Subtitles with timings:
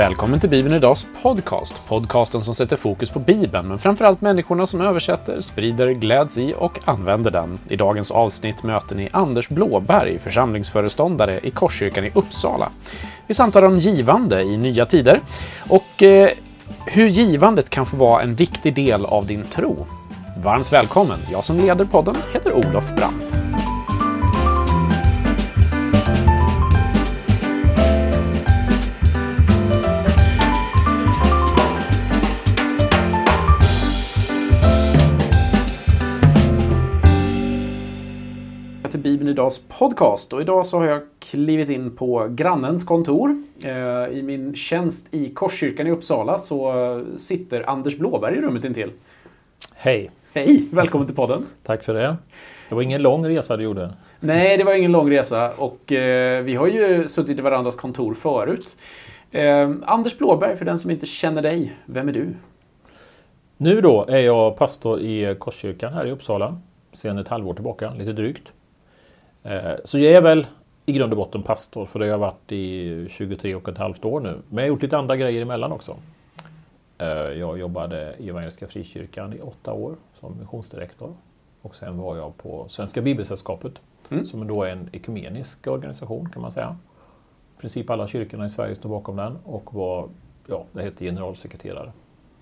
[0.00, 1.88] Välkommen till Bibeln Idags podcast.
[1.88, 6.78] Podcasten som sätter fokus på Bibeln, men framförallt människorna som översätter, sprider, gläds i och
[6.84, 7.58] använder den.
[7.68, 12.70] I dagens avsnitt möter ni Anders Blåberg, församlingsföreståndare i Korskyrkan i Uppsala.
[13.26, 15.20] Vi samtalar om givande i nya tider
[15.68, 16.30] och eh,
[16.86, 19.86] hur givandet kan få vara en viktig del av din tro.
[20.44, 21.18] Varmt välkommen!
[21.32, 23.49] Jag som leder podden heter Olof Brandt.
[39.30, 43.42] Idags podcast och idag så har jag klivit in på grannens kontor.
[43.64, 48.90] Eh, I min tjänst i Korskyrkan i Uppsala så sitter Anders Blåberg i rummet intill.
[49.74, 50.10] Hej!
[50.34, 50.64] Hej!
[50.72, 51.46] Välkommen till podden.
[51.62, 52.16] Tack för det.
[52.68, 53.92] Det var ingen lång resa du gjorde.
[54.20, 58.14] Nej, det var ingen lång resa och eh, vi har ju suttit i varandras kontor
[58.14, 58.76] förut.
[59.30, 62.34] Eh, Anders Blåberg, för den som inte känner dig, vem är du?
[63.56, 66.60] Nu då är jag pastor i Korskyrkan här i Uppsala
[66.92, 68.52] sedan ett halvår tillbaka, lite drygt.
[69.42, 70.46] Eh, så jag är väl
[70.86, 74.04] i grund och botten pastor, för det har jag varit i 23 och ett halvt
[74.04, 74.38] år nu.
[74.48, 75.96] Men jag har gjort lite andra grejer emellan också.
[76.98, 81.14] Eh, jag jobbade i Evangeliska Frikyrkan i åtta år som missionsdirektor.
[81.62, 83.72] Och sen var jag på Svenska Bibelsällskapet,
[84.10, 84.26] mm.
[84.26, 86.76] som då är en ekumenisk organisation kan man säga.
[87.56, 90.08] I princip alla kyrkorna i Sverige står bakom den och var,
[90.46, 91.92] ja, det hette generalsekreterare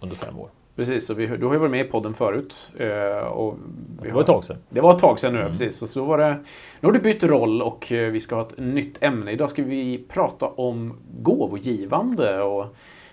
[0.00, 0.48] under fem år.
[0.78, 2.72] Precis, och vi, du har ju varit med i podden förut.
[2.76, 3.58] Eh, och
[4.02, 4.56] det var ett tag sedan.
[4.68, 5.50] Det var ett tag sedan nu, mm.
[5.50, 5.82] precis.
[5.82, 6.36] Och så var det,
[6.80, 9.32] nu har du bytt roll och eh, vi ska ha ett nytt ämne.
[9.32, 12.66] Idag ska vi prata om gåvogivande och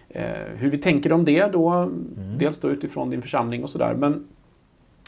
[0.09, 1.69] eh, hur vi tänker om det då.
[1.69, 2.38] Mm.
[2.38, 3.93] Dels då utifrån din församling och sådär.
[3.93, 4.27] Men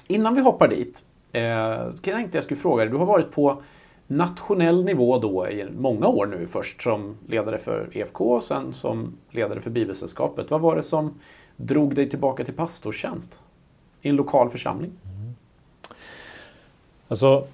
[0.08, 2.92] innan vi hoppar dit eh, tänkte jag skulle fråga dig.
[2.92, 3.62] Du har varit på
[4.08, 6.48] nationell nivå då i många år nu.
[6.48, 10.52] Först som ledare för EFK och sen som ledare för Bibelsällskapet.
[10.52, 11.14] Vad var det som
[11.58, 13.40] drog dig tillbaka till pastorstjänst
[14.02, 14.92] i en lokal församling?
[15.06, 15.36] Mm.
[17.08, 17.48] Alltså,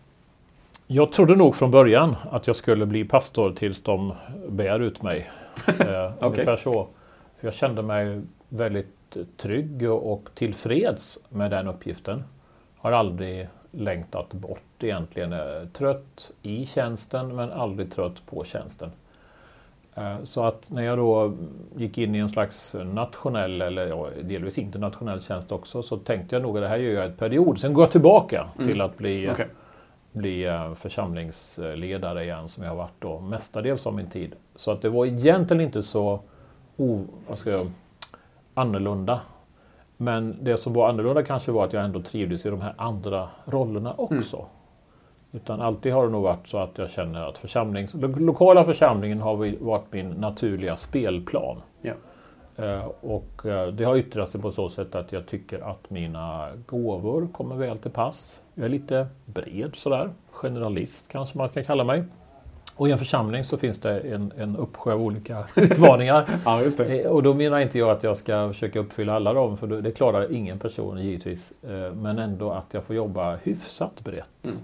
[0.87, 4.13] jag trodde nog från början att jag skulle bli pastor tills de
[4.49, 5.29] bär ut mig.
[5.67, 6.11] eh, okay.
[6.19, 6.87] Ungefär så.
[7.39, 12.23] För jag kände mig väldigt trygg och tillfreds med den uppgiften.
[12.77, 15.33] Har aldrig längtat bort egentligen.
[15.73, 18.91] Trött i tjänsten men aldrig trött på tjänsten.
[19.95, 21.33] Eh, så att när jag då
[21.75, 26.43] gick in i en slags nationell, eller ja, delvis internationell tjänst också, så tänkte jag
[26.43, 27.59] nog att det här gör jag ett period.
[27.59, 28.67] Sen går jag tillbaka mm.
[28.67, 29.45] till att bli, okay.
[30.11, 34.35] bli eh, församlingsledare igen, som jag har varit då mestadels av min tid.
[34.55, 36.19] Så att det var egentligen inte så
[36.77, 37.71] o, vad ska jag,
[38.53, 39.21] annorlunda.
[39.97, 43.29] Men det som var annorlunda kanske var att jag ändå trivdes i de här andra
[43.45, 44.37] rollerna också.
[44.37, 44.49] Mm.
[45.35, 49.63] Utan alltid har det nog varit så att jag känner att församlings, lokala församlingen har
[49.63, 51.61] varit min naturliga spelplan.
[51.81, 51.93] Ja.
[52.55, 56.49] Eh, och eh, det har yttrat sig på så sätt att jag tycker att mina
[56.65, 58.41] gåvor kommer väl till pass.
[58.53, 62.03] Jag är lite bred sådär, generalist kanske man ska kalla mig.
[62.75, 66.25] Och i en församling så finns det en, en uppsjö av olika utmaningar.
[66.45, 67.01] ja, just det.
[67.01, 69.91] Eh, och då menar inte jag att jag ska försöka uppfylla alla dem, för det
[69.91, 71.53] klarar ingen person givetvis.
[71.93, 74.45] Men ändå att jag får jobba hyfsat brett.
[74.45, 74.57] Mm.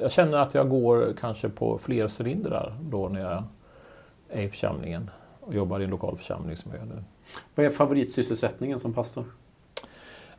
[0.00, 3.44] Jag känner att jag går kanske på fler cylindrar då när jag
[4.28, 5.10] är i församlingen
[5.40, 7.04] och jobbar i en lokal församling som jag gör nu.
[7.54, 9.24] Vad är favoritsysselsättningen som pastor?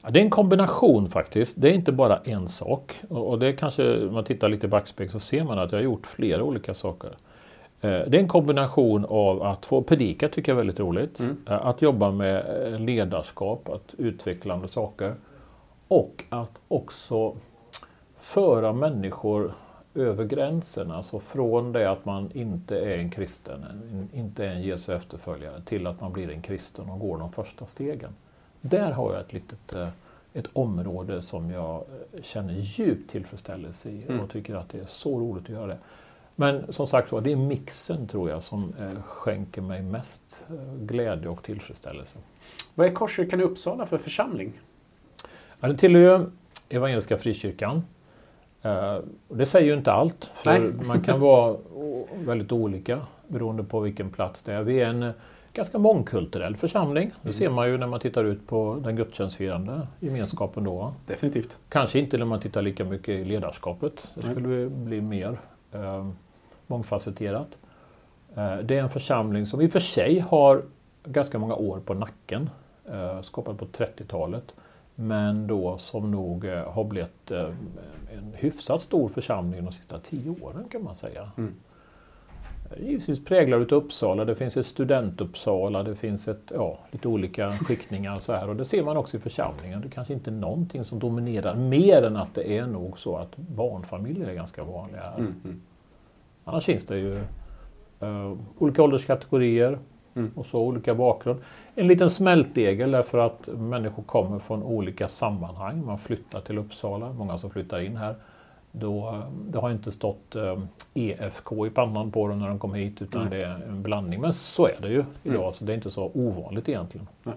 [0.09, 1.61] Det är en kombination faktiskt.
[1.61, 3.01] Det är inte bara en sak.
[3.09, 5.83] Och det kanske, om man tittar lite i backspegeln så ser man att jag har
[5.83, 7.09] gjort flera olika saker.
[7.81, 11.19] Eh, det är en kombination av att få predika tycker jag är väldigt roligt.
[11.19, 11.37] Mm.
[11.49, 12.45] Eh, att jobba med
[12.81, 15.15] ledarskap, att utveckla saker.
[15.87, 17.35] Och att också
[18.25, 19.53] föra människor
[19.95, 23.65] över gränsen, alltså från det att man inte är en kristen,
[24.13, 27.65] inte är en Jesu efterföljare, till att man blir en kristen och går de första
[27.65, 28.15] stegen.
[28.61, 29.89] Där har jag ett litet eh,
[30.33, 34.27] ett område som jag eh, känner djup tillfredsställelse i och mm.
[34.27, 35.77] tycker att det är så roligt att göra det.
[36.35, 40.45] Men som sagt det är mixen tror jag som eh, skänker mig mest
[40.79, 42.17] glädje och tillfredsställelse.
[42.75, 44.59] Vad är Korskyrkan i Uppsala för församling?
[45.59, 46.25] Ja, den tillhör ju
[46.69, 47.83] Evangeliska Frikyrkan.
[48.65, 48.97] Eh,
[49.27, 50.71] det säger ju inte allt, för Nej.
[50.85, 51.57] man kan vara
[52.13, 54.63] väldigt olika beroende på vilken plats det är.
[54.63, 55.13] Vi är en
[55.53, 57.07] ganska mångkulturell församling.
[57.07, 57.33] Det mm.
[57.33, 60.93] ser man ju när man tittar ut på den gudstjänstfirande gemenskapen då.
[61.05, 61.57] Definitivt.
[61.69, 64.07] Kanske inte när man tittar lika mycket i ledarskapet.
[64.15, 65.39] Det skulle bli mer
[65.71, 66.07] eh,
[66.67, 67.57] mångfacetterat.
[68.35, 70.63] Eh, det är en församling som i och för sig har
[71.03, 72.49] ganska många år på nacken.
[72.91, 74.53] Eh, skapad på 30-talet.
[74.95, 77.49] Men då som nog eh, har blivit eh,
[78.17, 81.31] en hyfsat stor församling de sista tio åren kan man säga.
[81.37, 81.55] Mm.
[82.77, 84.25] givetvis präglad av Uppsala.
[84.25, 88.15] Det finns ett studentuppsala, det finns ett, ja, lite olika skiktningar.
[88.15, 88.49] Så här.
[88.49, 89.81] Och det ser man också i församlingen.
[89.81, 93.37] Det kanske inte är någonting som dominerar mer än att det är nog så att
[93.37, 95.17] barnfamiljer är ganska vanliga här.
[95.17, 95.61] Mm, mm.
[96.43, 97.19] Annars finns det ju
[98.03, 99.79] uh, olika ålderskategorier
[100.15, 100.31] mm.
[100.35, 101.39] och så olika bakgrund.
[101.75, 105.85] En liten smältdegel därför att människor kommer från olika sammanhang.
[105.85, 108.15] Man flyttar till Uppsala, många som flyttar in här.
[108.71, 110.59] Då, det har inte stått eh,
[110.93, 113.39] EFK i pannan på dem när de kom hit utan Nej.
[113.39, 114.21] det är en blandning.
[114.21, 115.53] Men så är det ju idag, mm.
[115.53, 117.07] så det är inte så ovanligt egentligen.
[117.23, 117.35] Nej.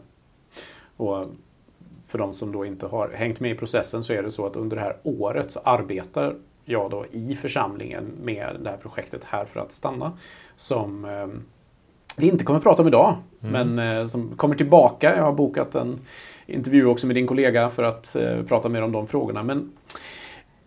[0.96, 1.24] Och
[2.04, 4.56] för de som då inte har hängt med i processen så är det så att
[4.56, 9.44] under det här året så arbetar jag då i församlingen med det här projektet Här
[9.44, 10.12] för att stanna.
[10.56, 11.26] Som eh,
[12.18, 13.66] vi inte kommer att prata om idag, mm.
[13.66, 15.16] men eh, som kommer tillbaka.
[15.16, 16.00] Jag har bokat en
[16.46, 19.42] intervju också med din kollega för att eh, prata mer om de frågorna.
[19.42, 19.72] Men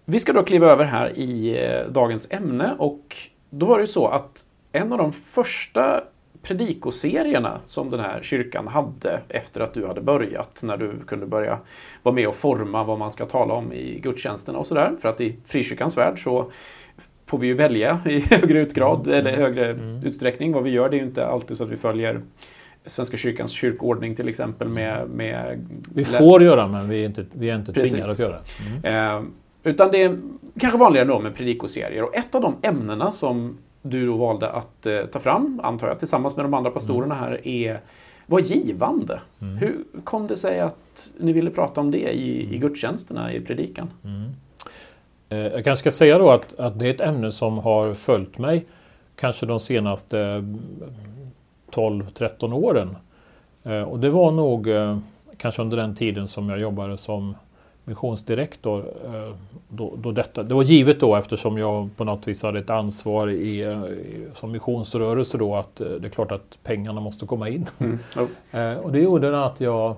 [0.06, 3.16] vi ska då kliva över här i eh, dagens ämne och
[3.50, 6.04] då var det ju så att en av de första
[6.44, 11.60] predikoserierna som den här kyrkan hade efter att du hade börjat, när du kunde börja
[12.04, 14.92] vara med och forma vad man ska tala om i gudstjänsterna och sådär.
[15.02, 16.52] För att i frikyrkans värld så
[17.26, 19.20] får vi ju välja i högre utgrad, mm.
[19.20, 20.06] eller högre mm.
[20.06, 20.90] utsträckning vad vi gör.
[20.90, 22.22] Det är ju inte alltid så att vi följer
[22.86, 25.10] Svenska kyrkans kyrkordning till exempel med...
[25.10, 28.40] med vi får göra men vi är inte, vi är inte tvingade att göra.
[28.84, 29.18] Mm.
[29.18, 29.30] Eh,
[29.64, 30.18] utan det är
[30.60, 32.04] kanske vanligare då med predikoserier.
[32.04, 36.00] Och ett av de ämnena som du då valde att eh, ta fram, antar jag,
[36.00, 37.30] tillsammans med de andra pastorerna mm.
[37.30, 37.80] här, är,
[38.26, 39.22] var givande.
[39.42, 39.58] Mm.
[39.58, 42.60] Hur kom det sig att ni ville prata om det i, i mm.
[42.60, 43.90] gudstjänsterna, i predikan?
[44.04, 44.32] Mm.
[45.32, 48.38] Eh, jag kanske ska säga då att, att det är ett ämne som har följt
[48.38, 48.66] mig
[49.16, 50.18] kanske de senaste
[51.72, 52.96] 12-13 mm, åren.
[53.64, 54.98] Eh, och det var nog eh,
[55.38, 57.36] kanske under den tiden som jag jobbade som
[57.84, 58.94] missionsdirektor.
[59.06, 59.36] Eh,
[59.70, 63.28] då, då detta, det var givet då eftersom jag på något vis hade ett ansvar
[63.30, 67.50] i, eh, i som missionsrörelse då att eh, det är klart att pengarna måste komma
[67.50, 67.66] in.
[67.80, 68.00] Mm.
[68.18, 68.74] Oh.
[68.74, 69.96] och det gjorde att jag,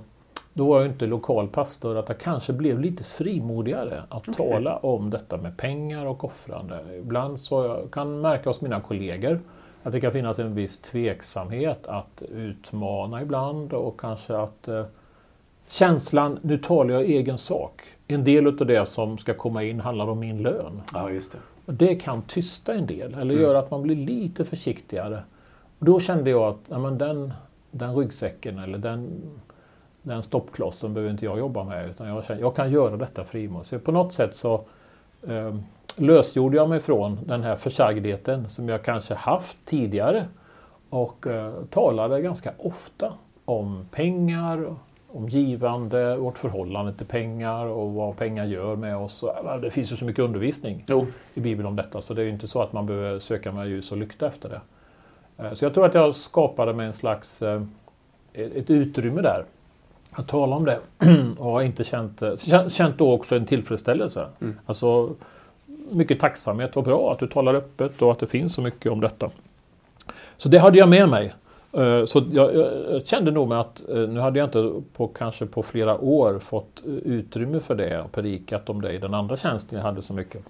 [0.54, 4.34] då var jag inte lokal pastor, att jag kanske blev lite frimodigare att okay.
[4.34, 6.98] tala om detta med pengar och offrande.
[7.00, 9.40] Ibland så jag kan märka hos mina kollegor
[9.84, 14.70] att det kan finnas en viss tveksamhet att utmana ibland och kanske att
[15.68, 17.82] Känslan, nu talar jag egen sak.
[18.08, 20.82] En del av det som ska komma in handlar om min lön.
[20.94, 21.38] Ja, just det.
[21.66, 23.42] Och det kan tysta en del, eller mm.
[23.42, 25.24] göra att man blir lite försiktigare.
[25.80, 27.34] Och då kände jag att ja, men den,
[27.72, 29.22] den ryggsäcken eller den,
[30.04, 33.68] den stoppklossen behöver inte jag jobba med, utan jag, känner, jag kan göra detta frimodigt.
[33.68, 34.66] Så på något sätt så
[35.28, 35.56] eh,
[35.96, 40.26] lösgjorde jag mig från den här försagdheten som jag kanske haft tidigare
[40.90, 43.14] och eh, talade ganska ofta
[43.46, 44.76] om pengar,
[45.12, 49.24] om givande, vårt förhållande till pengar och vad pengar gör med oss.
[49.62, 51.08] Det finns ju så mycket undervisning jo.
[51.34, 53.68] i Bibeln om detta så det är ju inte så att man behöver söka med
[53.68, 54.62] ljus och lykta efter det.
[55.44, 57.62] Eh, så jag tror att jag skapade med en slags eh,
[58.34, 59.46] ett utrymme där
[60.16, 60.80] att tala om det
[61.38, 64.28] och inte känt, eh, känt då också en tillfredsställelse.
[64.42, 64.60] Mm.
[64.66, 65.10] Alltså
[65.90, 69.00] mycket tacksamhet, vad bra att du talar öppet och att det finns så mycket om
[69.00, 69.30] detta.
[70.38, 71.34] Så det hade jag med mig
[71.78, 75.46] Eh, så jag, jag, kände nog med att eh, nu hade jag inte på kanske
[75.46, 79.78] på flera år fått utrymme för det och predikat om det i den andra tjänsten
[79.78, 80.42] jag hade så mycket.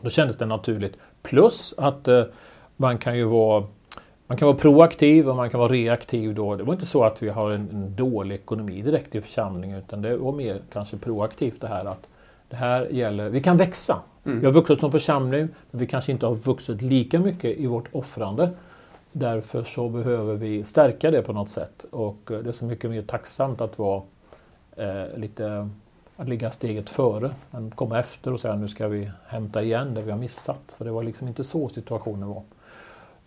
[0.00, 0.96] Då kändes det naturligt.
[1.22, 2.08] Plus att
[2.76, 3.64] man kan ju vara
[4.28, 6.56] man kan vara proaktiv och man kan vara reaktiv då.
[6.56, 10.02] Det var inte så att vi har en, en dålig ekonomi direkt i församlingen utan
[10.02, 12.08] det var mer kanske proaktivt det här att
[12.48, 14.00] det här gäller, vi kan växa.
[14.24, 14.40] Mm.
[14.40, 17.88] Vi har vuxit som församling men vi kanske inte har vuxit lika mycket i vårt
[17.92, 18.50] offrande.
[19.12, 22.90] Därför så behöver vi stärka det på något sätt och eh, det är så mycket
[22.90, 24.02] mer tacksamt att vara
[24.76, 25.68] eh, lite
[26.16, 30.02] att ligga steget före än komma efter och säga nu ska vi hämta igen det
[30.02, 30.74] vi har missat.
[30.78, 32.42] För det var liksom inte så situationen var.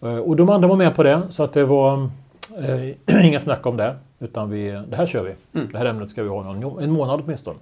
[0.01, 2.09] Eh, och de andra var med på det så att det var
[2.57, 3.95] eh, inga snack om det.
[4.19, 5.59] Utan vi, det här kör vi.
[5.59, 5.71] Mm.
[5.71, 7.57] Det här ämnet ska vi ha en månad åtminstone.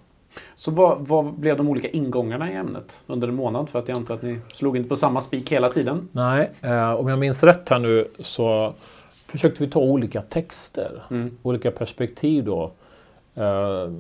[0.56, 3.70] Så vad, vad, blev de olika ingångarna i ämnet under en månad?
[3.70, 6.08] För att jag antar att ni slog inte på samma spik hela tiden?
[6.12, 8.74] Nej, eh, om jag minns rätt här nu så
[9.12, 11.38] försökte vi ta olika texter, mm.
[11.42, 12.72] olika perspektiv då.
[13.36, 13.92] Eh,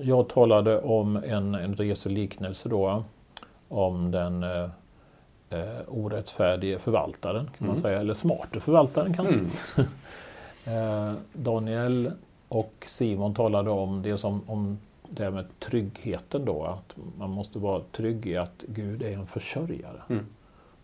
[0.00, 3.04] jag talade om en, en Jesu liknelse då,
[3.68, 4.68] om den eh,
[5.60, 7.68] eh orättfärdige förvaltaren, kan mm.
[7.68, 9.38] man säga, eller smarte förvaltaren kanske.
[9.38, 9.50] Mm.
[10.66, 12.12] Eh, Daniel
[12.48, 14.78] och Simon talade om det som om
[15.10, 19.26] det här med tryggheten då, att man måste vara trygg i att Gud är en
[19.26, 20.02] försörjare.
[20.08, 20.26] Mm.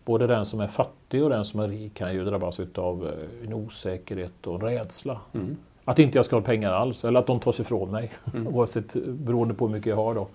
[0.05, 3.47] Både den som är fattig och den som är rik kan ju drabbas av eh,
[3.47, 5.19] en osäkerhet och rädsla.
[5.33, 5.57] Mm.
[5.85, 8.47] Att inte jag ska ha pengar alls, eller att de tas ifrån mig, mm.
[8.55, 10.15] oavsett beroende på hur mycket jag har.
[10.15, 10.27] Då.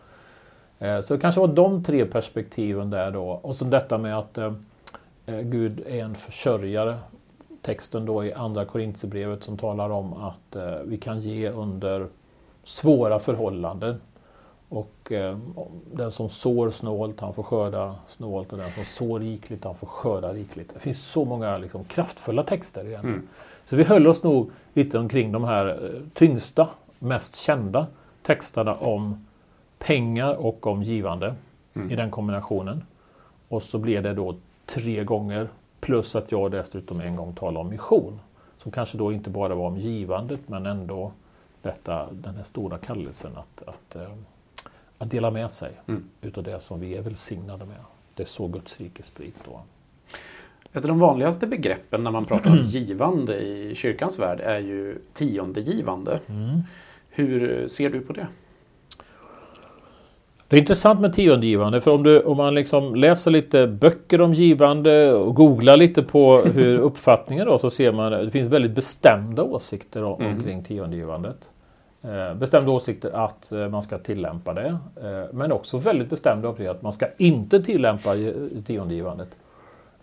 [0.79, 3.29] Eh, så det kanske var de tre perspektiven där då.
[3.43, 4.53] Och så detta med att eh,
[5.27, 6.97] eh, Gud är en försörjare.
[7.63, 12.07] Texten då i Andra Korintierbrevet som talar om att vi kan ge under
[12.65, 14.01] svåra förhållanden.
[14.69, 15.39] Och eh,
[15.93, 19.87] den som sår snålt, han får skörda snålt och den som sår rikligt, han får
[19.87, 20.75] skörda rikligt.
[20.75, 23.17] Det finns så många liksom, kraftfulla texter egentligen.
[23.17, 23.29] Mm.
[23.65, 26.69] Så vi höll oss nog lite omkring de här tyngsta,
[26.99, 27.87] mest kända
[28.23, 29.27] texterna om
[29.79, 31.35] pengar och om givande
[31.75, 31.91] mm.
[31.91, 32.85] i den kombinationen.
[33.49, 35.49] Och så blev det då tre gånger
[35.81, 38.21] plus att jag dessutom en gång talade om mission.
[38.59, 41.13] Som kanske då inte bara var om givandet men ändå
[41.63, 44.13] detta, den här stora kallelsen att, att, eh,
[44.99, 46.05] att dela med sig mm.
[46.21, 47.81] utav det som vi är välsignade med.
[48.15, 49.61] Det är så Guds rike sprids då.
[50.73, 54.99] Ett av de vanligaste begreppen när man pratar om givande i kyrkans värld är ju
[55.13, 56.21] tiondegivande.
[56.27, 56.61] Mm.
[57.11, 58.27] Hur ser du på det?
[60.49, 64.35] Det är intressant med tiondegivande för om, du, om man liksom läser lite böcker om
[64.35, 68.73] givande och googlar lite på hur uppfattningar då så ser man att det finns väldigt
[68.73, 70.37] bestämda åsikter om, mm.
[70.37, 71.51] omkring tiondegivandet.
[72.03, 76.71] Eh, bestämda åsikter att eh, man ska tillämpa det eh, men också väldigt bestämda åsikter
[76.71, 78.15] att man ska inte tillämpa
[78.67, 79.29] tiondegivandet.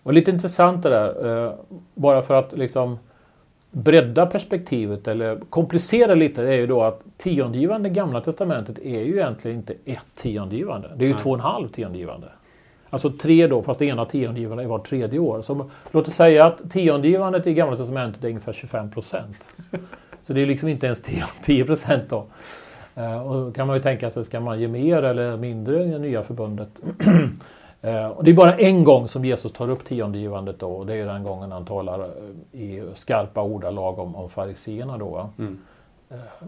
[0.02, 1.56] Och lite intressant det där,
[1.94, 2.98] bara för att liksom
[3.74, 9.00] bredda perspektivet eller komplicera lite det är ju då att tiondegivande i Gamla Testamentet är
[9.04, 10.88] ju egentligen inte ett tiondegivande.
[10.96, 11.22] Det är ju Nej.
[11.22, 12.28] två och en halv tiondegivande.
[12.90, 15.42] Alltså tre då, fast det ena tiondegivande är var tredje år.
[15.42, 19.56] Så låt oss säga att tiondegivandet i Gamla Testamentet är ungefär 25 procent.
[20.22, 21.02] Så det är liksom inte ens
[21.42, 22.26] 10 procent då.
[22.94, 25.90] Eh, och då kan man ju tänka sig, ska man ge mer eller mindre i
[25.90, 26.68] det nya förbundet?
[27.84, 30.94] Eh, och det är bara en gång som Jesus tar upp tiondegivandet då, och det
[30.94, 35.30] är den gången han talar eh, i skarpa ordalag om, om fariseerna då.
[35.38, 35.58] Mm.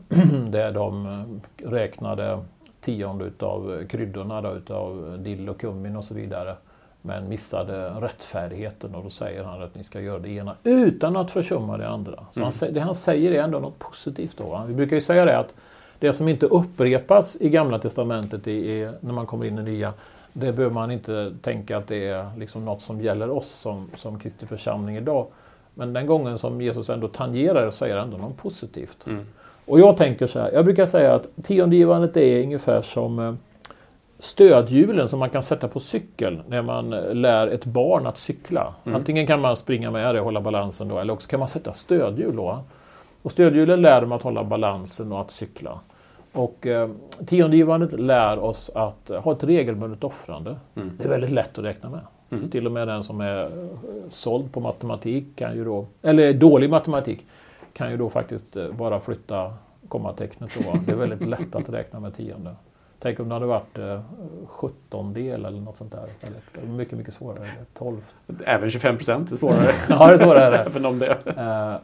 [0.50, 2.38] Där de räknade
[2.80, 6.56] tionde utav kryddorna då, utav dill och kummin och så vidare.
[7.02, 11.30] Men missade rättfärdigheten och då säger han att ni ska göra det ena utan att
[11.30, 12.24] försumma det andra.
[12.32, 12.52] Så mm.
[12.60, 14.36] han, det han säger är ändå något positivt.
[14.36, 14.64] Då.
[14.68, 15.54] Vi brukar ju säga det att
[15.98, 19.92] det som inte upprepas i Gamla Testamentet är, när man kommer in i Nya,
[20.40, 24.18] det behöver man inte tänka att det är liksom något som gäller oss som, som
[24.18, 25.26] Kristi församling idag.
[25.74, 29.06] Men den gången som Jesus ändå tangerar säger ändå något positivt.
[29.06, 29.26] Mm.
[29.66, 33.34] Och jag tänker så här, jag brukar säga att tiondegivandet är ungefär som eh,
[34.18, 36.90] stödhjulen som man kan sätta på cykel när man
[37.22, 38.74] lär ett barn att cykla.
[38.84, 38.96] Mm.
[38.96, 41.72] Antingen kan man springa med det och hålla balansen då, eller också kan man sätta
[41.72, 42.36] stödhjul.
[42.36, 42.58] Då.
[43.22, 45.80] Och stödhjulen lär dem att hålla balansen och att cykla.
[46.36, 46.90] Och eh,
[47.26, 50.56] tiondegivandet lär oss att ha ett regelbundet offrande.
[50.74, 50.90] Mm.
[50.98, 52.00] Det är väldigt lätt att räkna med.
[52.30, 52.50] Mm.
[52.50, 53.50] Till och med den som är
[54.10, 57.26] såld på matematik, kan ju då, eller dålig matematik,
[57.72, 59.54] kan ju då faktiskt eh, bara flytta
[59.88, 60.50] kommatecknet.
[60.64, 60.78] Då.
[60.86, 62.56] Det är väldigt lätt att räkna med tionde.
[62.98, 64.00] Tänk om det hade varit eh,
[64.46, 66.68] 17 del eller något sånt där istället.
[66.68, 67.48] Mycket, mycket svårare.
[67.74, 68.00] 12.
[68.44, 69.68] Även 25 procent är svårare.
[69.88, 70.64] ja, det är svårare.
[70.70, 71.16] för någon det.
[71.36, 71.76] Eh,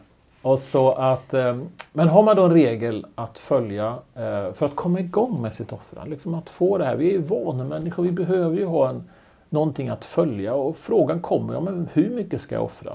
[0.43, 1.59] och så att, eh,
[1.93, 5.73] men har man då en regel att följa eh, för att komma igång med sitt
[5.73, 6.97] offrande, liksom att få det här.
[6.97, 9.05] Vi är ju vanemänniskor, vi behöver ju ha en,
[9.49, 12.93] någonting att följa och frågan kommer, ja, men hur mycket ska jag offra?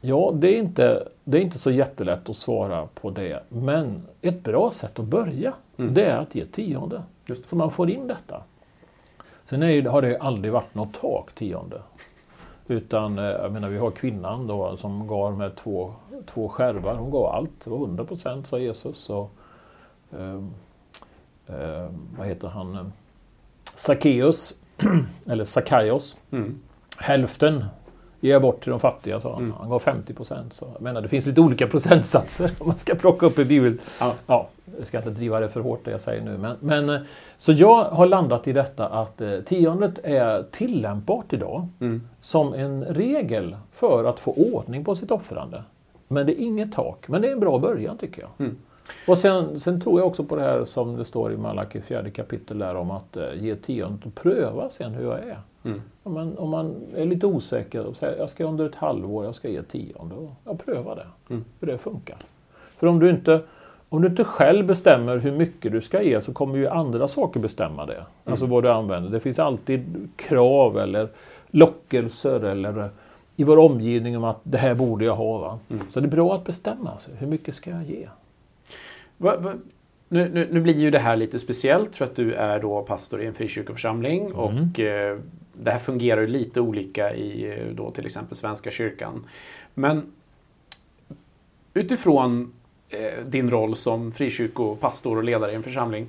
[0.00, 4.42] Ja, det är, inte, det är inte så jättelätt att svara på det, men ett
[4.42, 5.94] bra sätt att börja, mm.
[5.94, 7.02] det är att ge tionde.
[7.26, 8.42] Just så man får in detta.
[9.44, 11.82] Sen är, har det aldrig varit något tak, tionde.
[12.66, 15.94] Utan, eh, jag menar, vi har kvinnan då som gav med två,
[16.26, 16.94] två skärvar.
[16.94, 19.10] Hon gav allt, det var 100 procent sa Jesus.
[19.10, 19.30] Och,
[20.12, 20.40] eh,
[21.46, 22.92] eh, vad heter han?
[23.74, 24.54] Sackeus,
[25.26, 26.16] eller Sackaios.
[26.30, 26.60] Mm.
[26.98, 27.64] Hälften
[28.20, 29.42] ger bort till de fattiga, sa han.
[29.42, 29.56] Mm.
[29.58, 30.60] Han gav 50 procent.
[30.72, 33.78] Jag menar, det finns lite olika procentsatser om man ska plocka upp i Bibeln.
[34.00, 34.14] Ja.
[34.26, 36.38] ja, jag ska inte driva det för hårt det jag säger nu.
[36.38, 37.00] Men, men, eh,
[37.36, 42.08] så jag har landat i detta att eh, tiondet är tillämpbart idag mm.
[42.20, 45.62] som en regel för att få ordning på sitt offrande.
[46.08, 48.30] Men det är inget tak, men det är en bra början tycker jag.
[48.38, 48.56] Mm.
[49.08, 52.10] Och sen, sen, tror jag också på det här som det står i Malaki fjärde
[52.10, 55.38] kapitel där om att eh, ge tiondet och pröva sen hur jag är.
[55.64, 55.82] Mm.
[56.02, 59.34] Om, man, om man är lite osäker och säger jag ska under ett halvår, jag
[59.34, 60.14] ska ge tionde.
[60.44, 61.44] Jag prövar det, mm.
[61.60, 62.16] hur det funkar.
[62.76, 63.40] För om du, inte,
[63.94, 67.40] om du inte själv bestämmer hur mycket du ska ge så kommer ju andra saker
[67.40, 67.94] bestämma det.
[67.94, 68.06] Mm.
[68.24, 69.10] Alltså vad du använder.
[69.10, 71.08] Det finns alltid krav eller
[71.50, 72.90] lockelser eller
[73.36, 75.58] i vår omgivning om att det här borde jag ha.
[75.70, 75.82] Mm.
[75.90, 77.14] Så det är bra att bestämma sig.
[77.18, 78.08] Hur mycket ska jag ge?
[79.16, 79.52] Va, va,
[80.08, 83.22] nu, nu, nu, blir ju det här lite speciellt för att du är då pastor
[83.22, 84.36] i en frikyrkoförsamling mm.
[84.36, 85.18] och eh,
[85.52, 89.26] det här fungerar ju lite olika i eh, då till exempel Svenska kyrkan.
[89.74, 90.12] Men
[91.74, 92.48] utifrån eh,
[93.26, 96.06] din roll som frikyrkopastor och ledare i en församling.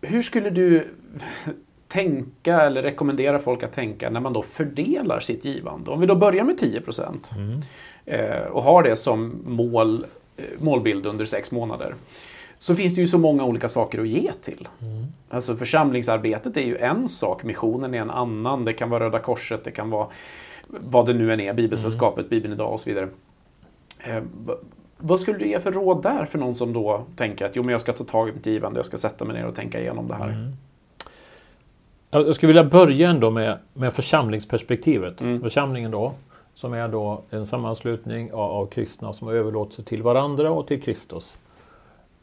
[0.00, 0.88] Hur skulle du
[1.88, 5.90] tänka eller rekommendera folk att tänka när man då fördelar sitt givande?
[5.90, 7.60] Om vi då börjar med 10 procent mm.
[8.04, 10.04] eh, och har det som mål,
[10.36, 11.94] eh, målbild under sex månader
[12.58, 14.68] så finns det ju så många olika saker att ge till.
[14.80, 15.06] Mm.
[15.30, 19.64] Alltså församlingsarbetet är ju en sak, missionen är en annan, det kan vara Röda Korset,
[19.64, 20.08] det kan vara
[20.68, 22.28] vad det nu än är, Bibelsällskapet, mm.
[22.30, 23.08] Bibeln idag och så vidare.
[25.00, 27.72] Vad skulle du ge för råd där för någon som då tänker att jo, men
[27.72, 30.08] jag ska ta tag i mitt givande, jag ska sätta mig ner och tänka igenom
[30.08, 30.28] det här?
[30.28, 30.52] Mm.
[32.10, 35.20] Jag skulle vilja börja ändå med, med församlingsperspektivet.
[35.20, 35.40] Mm.
[35.40, 36.12] Församlingen då,
[36.54, 40.66] som är då en sammanslutning av, av kristna som har överlåtit sig till varandra och
[40.66, 41.38] till Kristus.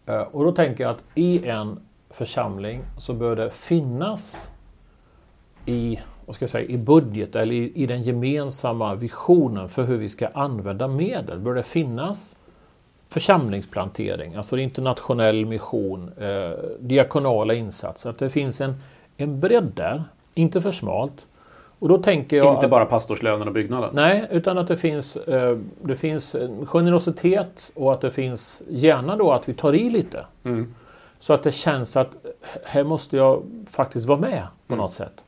[0.06, 1.80] Eh, och då tänker jag att i en
[2.10, 4.50] församling så bör det finnas
[5.66, 9.98] i, vad ska jag säga, i budget eller i, i den gemensamma visionen för hur
[9.98, 12.36] vi ska använda medel, bör det finnas
[13.10, 18.10] församlingsplantering, alltså internationell mission, eh, diakonala insatser.
[18.10, 18.76] Att det finns en,
[19.18, 21.26] en bredd där, inte för smalt.
[21.80, 23.90] Och då tänker jag inte bara pastorslönen och byggnaden?
[23.94, 26.36] Nej, utan att det finns, eh, det finns
[26.66, 30.26] generositet och att det finns gärna då att vi tar i lite.
[30.44, 30.76] Mm.
[31.20, 32.18] Så att det känns att
[32.64, 34.84] här måste jag faktiskt vara med på mm.
[34.84, 35.24] något sätt.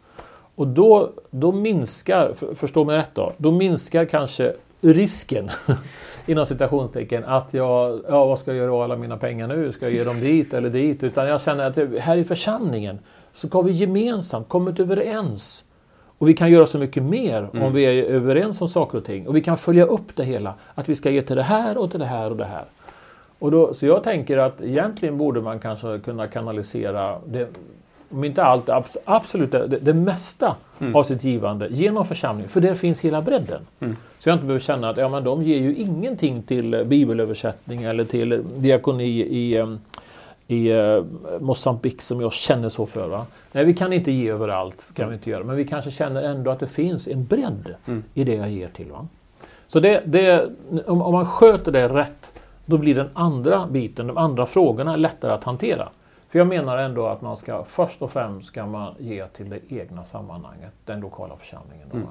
[0.55, 5.50] Och då, då minskar, förstå mig rätt då, då minskar kanske risken
[6.25, 9.71] inom citationstecken att jag, ja vad ska jag göra av alla mina pengar nu?
[9.71, 11.03] Ska jag ge dem dit eller dit?
[11.03, 13.00] Utan jag känner att här i församlingen
[13.31, 15.63] så har vi gemensamt kommit överens.
[16.17, 17.63] Och vi kan göra så mycket mer mm.
[17.63, 19.27] om vi är överens om saker och ting.
[19.27, 20.53] Och vi kan följa upp det hela.
[20.75, 22.65] Att vi ska ge till det här och till det här och det här.
[23.39, 27.48] Och då, så jag tänker att egentligen borde man kanske kunna kanalisera det,
[28.10, 28.70] om inte allt,
[29.06, 30.96] absolut det, det mesta mm.
[30.96, 32.50] av sitt givande genom församlingen.
[32.50, 33.62] För där finns hela bredden.
[33.80, 33.96] Mm.
[34.20, 38.06] Så jag inte behöver känna att ja, men de ger ju ingenting till bibelöversättning eller
[38.06, 39.78] till diakoni i,
[40.48, 41.04] i uh,
[41.39, 43.08] Mosambik som jag känner så för.
[43.08, 43.25] Va?
[43.51, 45.10] Nej, vi kan inte ge överallt, kan mm.
[45.10, 45.44] vi inte göra.
[45.44, 48.03] men vi kanske känner ändå att det finns en bredd mm.
[48.14, 48.92] i det jag ger till.
[48.92, 49.07] Va?
[49.68, 50.50] Så det, det,
[50.86, 52.31] om, om man sköter det rätt,
[52.66, 55.90] då blir den andra biten, de andra frågorna lättare att hantera.
[56.29, 59.59] För jag menar ändå att man ska först och främst ska man ge till det
[59.74, 61.89] egna sammanhanget, den lokala församlingen.
[61.92, 62.09] Då, mm.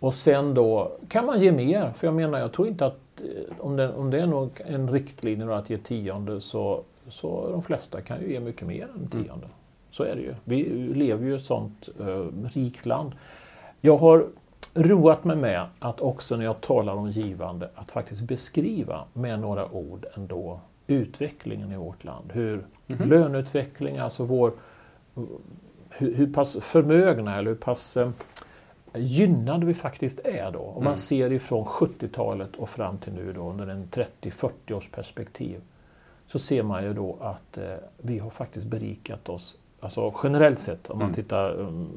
[0.00, 3.54] Och sen då kan man ge mer, för jag menar jag tror inte att eh,
[3.58, 7.62] om det, om det är nog en riktlinje då, att ge tionde så, så de
[7.62, 9.06] flesta kan ju ge mycket mer än mm.
[9.06, 9.46] tionde.
[9.46, 9.56] Mm.
[9.90, 10.34] Så är det ju.
[10.44, 10.64] Vi
[10.94, 13.12] lever ju i ett sånt uh, rikt land.
[13.80, 14.26] Jag har
[14.74, 19.72] roat mig med att också när jag talar om givande att faktiskt beskriva med några
[19.72, 20.60] ord ändå
[20.94, 22.32] utvecklingen i vårt land.
[22.32, 23.06] Hur mm -hmm.
[23.06, 24.52] löneutveckling, alltså vår,
[25.90, 28.10] hur, hur pass förmögna eller hur pass eh,
[28.94, 30.60] gynnade vi faktiskt är då.
[30.60, 30.84] Om mm.
[30.84, 35.60] man ser ifrån 70-talet och fram till nu då under en 30-40 års perspektiv
[36.26, 37.64] så ser man ju då att eh,
[37.98, 41.14] vi har faktiskt berikat oss, alltså generellt sett om man mm.
[41.14, 41.88] tittar, um,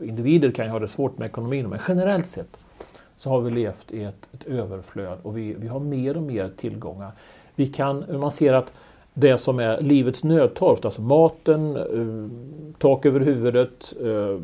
[0.00, 2.66] individer kan ju ha det svårt med ekonomin, men generellt sett
[3.16, 6.50] så har vi levt i ett, ett överflöd och vi, vi har mer och mer
[6.56, 7.12] tillgångar.
[7.54, 8.72] Vi kan, man ser att
[9.14, 12.30] det som är livets nödtorft, alltså maten, eh,
[12.78, 14.40] tak över huvudet, eh,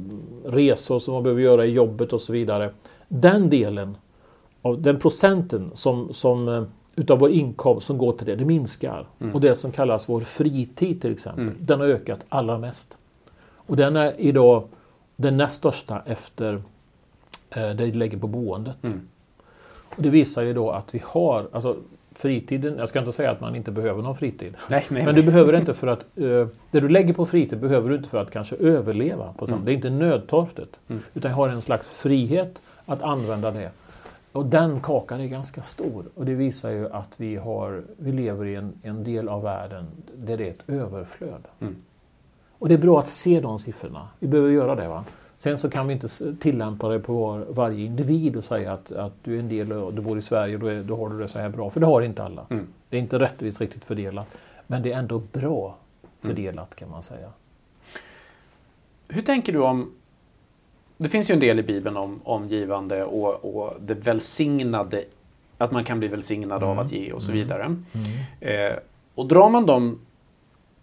[0.51, 2.71] resor som man behöver göra i jobbet och så vidare.
[3.09, 3.97] Den delen,
[4.63, 6.63] av den procenten som, som eh,
[6.97, 9.07] utav vår inkomst som går till det, det minskar.
[9.19, 9.35] Mm.
[9.35, 11.57] Och det som kallas vår fritid till exempel, mm.
[11.61, 12.97] den har ökat allra mest.
[13.55, 14.69] Och den är idag
[15.17, 16.63] den näst största efter
[17.51, 18.85] eh, det vi lägger på boendet.
[18.85, 19.09] Mm.
[19.97, 21.77] Och det visar ju då att vi har, alltså
[22.19, 24.55] fritiden, jag ska inte säga att man inte behöver någon fritid.
[24.71, 25.31] Nej, nej, men du nej.
[25.31, 28.31] behöver inte för att, uh, det du lägger på fritid behöver du inte för att
[28.31, 29.33] kanske överleva.
[29.33, 29.65] På mm.
[29.65, 30.81] Det är inte nödtorftigt.
[30.89, 31.03] Mm.
[31.15, 33.71] Utan jag har en slags frihet att använda det.
[34.33, 36.05] Och den kakan är ganska stor.
[36.15, 39.87] Och det visar ju att vi, har, vi lever i en, en del av världen
[40.15, 41.45] där det är ett överflöd.
[41.61, 41.77] Mm.
[42.59, 44.09] Och det är bra att se de siffrorna.
[44.19, 44.89] Vi behöver göra det.
[44.89, 45.05] va
[45.39, 46.09] Sen så kan vi inte
[46.41, 49.95] tillämpa det på var, varje individ och säga att, att du är en del och
[49.95, 51.71] du bor i Sverige och då, är, då har du det så här bra.
[51.71, 52.47] För det har inte alla.
[52.51, 52.67] Mm.
[52.89, 54.27] Det är inte rättvist riktigt fördelat.
[54.67, 55.77] Men det är ändå bra
[56.21, 56.77] fördelat mm.
[56.77, 57.31] kan man säga.
[59.09, 59.93] Hur tänker du om
[60.97, 65.05] det finns ju en del i Bibeln om, om givande och, och det välsignade,
[65.59, 66.69] att man kan bli välsignad mm.
[66.69, 67.43] av att ge och så mm.
[67.43, 67.65] vidare.
[67.65, 67.83] Mm.
[68.41, 68.79] Eh,
[69.15, 69.99] och drar man de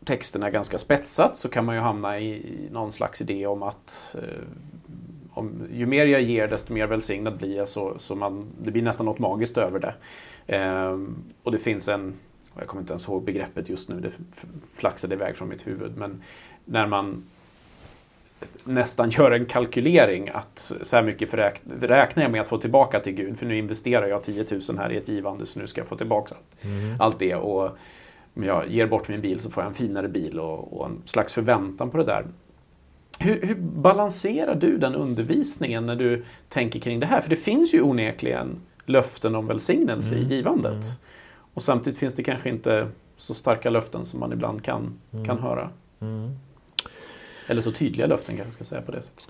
[0.06, 4.44] texterna ganska spetsat så kan man ju hamna i, någon slags idé om att eh,
[5.34, 8.82] om, ju mer jag ger desto mer välsignad blir jag så, så man, det blir
[8.82, 9.94] nästan något magiskt över det.
[10.56, 11.00] Eh,
[11.44, 12.14] och det finns en,
[12.58, 14.12] jag kommer inte ens ihåg begreppet just nu, det
[14.74, 16.22] flaxade iväg från mitt huvud, men
[16.66, 17.24] när man
[18.64, 21.34] nästan gör en kalkylering att så här mycket
[21.80, 24.92] räknar jag med att få tillbaka till Gud för nu investerar jag 10 000 här
[24.92, 26.96] i ett givande så nu ska jag få tillbaka allt, mm.
[27.00, 27.36] allt det.
[27.36, 27.78] Och
[28.36, 31.02] om jag ger bort min bil så får jag en finare bil och, och en
[31.06, 32.26] slags förväntan på det där.
[33.20, 37.22] Hur, hur, balanserar du den undervisningen när du tänker kring det här?
[37.22, 40.28] För det finns ju onekligen löften om välsignelse mm.
[40.28, 40.74] i givandet.
[40.74, 40.86] Mm.
[41.54, 45.26] Och samtidigt finns det kanske inte så starka löften som man ibland kan, mm.
[45.26, 45.70] kan höra.
[46.02, 46.32] Mm.
[47.48, 49.28] Eller så tydliga löften kanske jag ska säga på det sättet.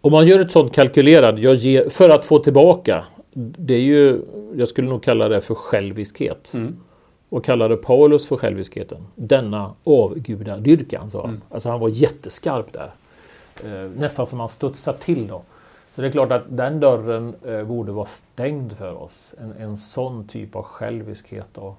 [0.00, 3.04] Om man gör ett sånt kalkylerad, ger, för att få tillbaka.
[3.34, 4.22] Det är ju,
[4.56, 6.52] jag skulle nog kalla det för själviskhet.
[7.30, 9.06] Och kallade Paulus för själviskheten.
[9.14, 11.30] Denna avgudadyrkan, sa han.
[11.30, 11.42] Mm.
[11.50, 12.90] Alltså han var jätteskarp där.
[13.64, 15.42] Eh, nästan som han studsade till då.
[15.90, 19.34] Så det är klart att den dörren eh, borde vara stängd för oss.
[19.38, 21.46] En, en sån typ av själviskhet.
[21.52, 21.76] Då.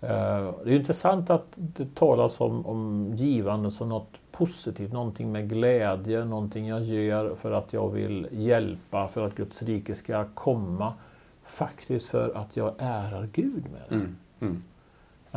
[0.00, 5.48] Eh, det är intressant att det talas om, om givande som något positivt, någonting med
[5.48, 10.94] glädje, någonting jag gör för att jag vill hjälpa, för att Guds rike ska komma.
[11.44, 13.94] Faktiskt för att jag ärar Gud med det.
[13.94, 14.16] Mm.
[14.40, 14.62] Mm.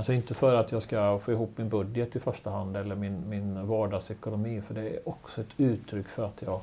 [0.02, 3.30] Alltså inte för att jag ska få ihop min budget i första hand eller min,
[3.30, 6.60] min vardagsekonomi, för det är också ett uttryck för att jag,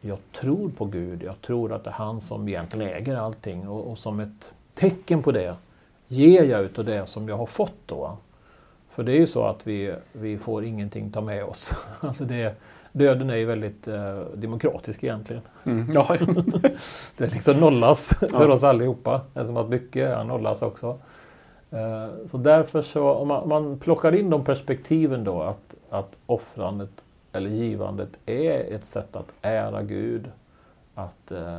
[0.00, 1.22] jag tror på Gud.
[1.22, 5.22] Jag tror att det är han som egentligen äger allting och, och som ett tecken
[5.22, 5.56] på det
[6.06, 8.16] ger jag utav det som jag har fått då.
[8.90, 11.74] För det är ju så att vi, vi får ingenting ta med oss.
[12.00, 12.54] Alltså det,
[12.92, 15.42] döden är ju väldigt eh, demokratisk egentligen.
[15.64, 15.90] Mm.
[15.94, 16.16] Ja.
[17.16, 18.52] det liksom nollas för ja.
[18.52, 19.20] oss allihopa.
[19.34, 20.98] Det är som att mycket nollas också.
[21.70, 26.16] Eh, så därför så, om man, om man, plockar in de perspektiven då att, att
[26.26, 30.30] offrandet eller givandet är ett sätt att ära Gud.
[30.94, 31.58] Att eh,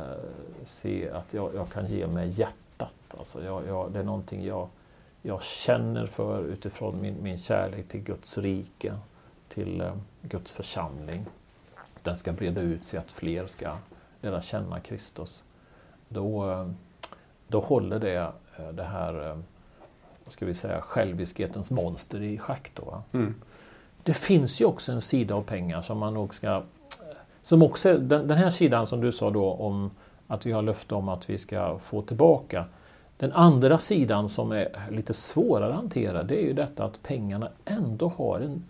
[0.64, 3.14] se att jag, jag, kan ge med hjärtat.
[3.18, 4.68] Alltså jag, jag, det är någonting jag
[5.22, 8.94] jag känner för utifrån min, min kärlek till Guds rike,
[9.48, 11.26] till eh, Guds församling.
[12.02, 13.76] Den ska breda ut sig att fler ska
[14.20, 15.44] lära känna Kristus.
[16.08, 16.68] Då, eh,
[17.48, 19.38] då håller det eh, det här eh,
[20.24, 22.70] vad ska vi säga, själviskhetens monster i schack.
[22.74, 23.34] Då, mm.
[24.02, 26.62] Det finns ju också en sida av pengar som man nog ska...
[27.42, 29.90] Som också, den, den här sidan som du sa då om
[30.26, 32.64] att vi har löfte om att vi ska få tillbaka.
[33.16, 37.48] Den andra sidan som är lite svårare att hantera det är ju detta att pengarna
[37.64, 38.64] ändå har en,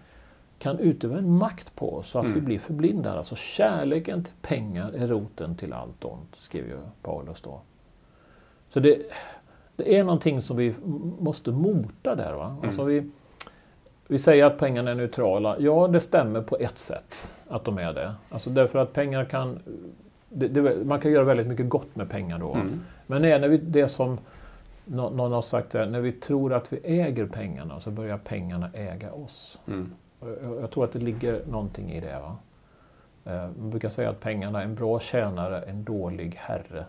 [0.58, 2.34] kan utöva en makt på oss så att mm.
[2.34, 3.16] vi blir förblindade.
[3.16, 7.60] Alltså kärleken till pengar är roten till allt ont, skriver ju Paulus då.
[8.70, 8.98] Så det,
[9.76, 10.74] det är någonting som vi
[11.20, 12.32] måste mota där.
[12.32, 12.46] Va?
[12.46, 12.64] Mm.
[12.64, 13.10] Alltså vi,
[14.06, 15.56] vi säger att pengarna är neutrala.
[15.58, 18.14] Ja, det stämmer på ett sätt att de är det.
[18.28, 19.58] Alltså därför att pengar kan...
[20.28, 22.54] Det, det, man kan göra väldigt mycket gott med pengar då.
[22.54, 22.80] Mm.
[23.06, 24.18] Men det är när vi, det som
[24.84, 29.12] någon har sagt här, när vi tror att vi äger pengarna så börjar pengarna äga
[29.12, 29.58] oss.
[29.66, 29.92] Mm.
[30.60, 32.20] Jag, tror att det ligger någonting i det.
[32.20, 32.36] Va?
[33.24, 36.84] Eh, man brukar säga att pengarna är en bra tjänare, en dålig herre.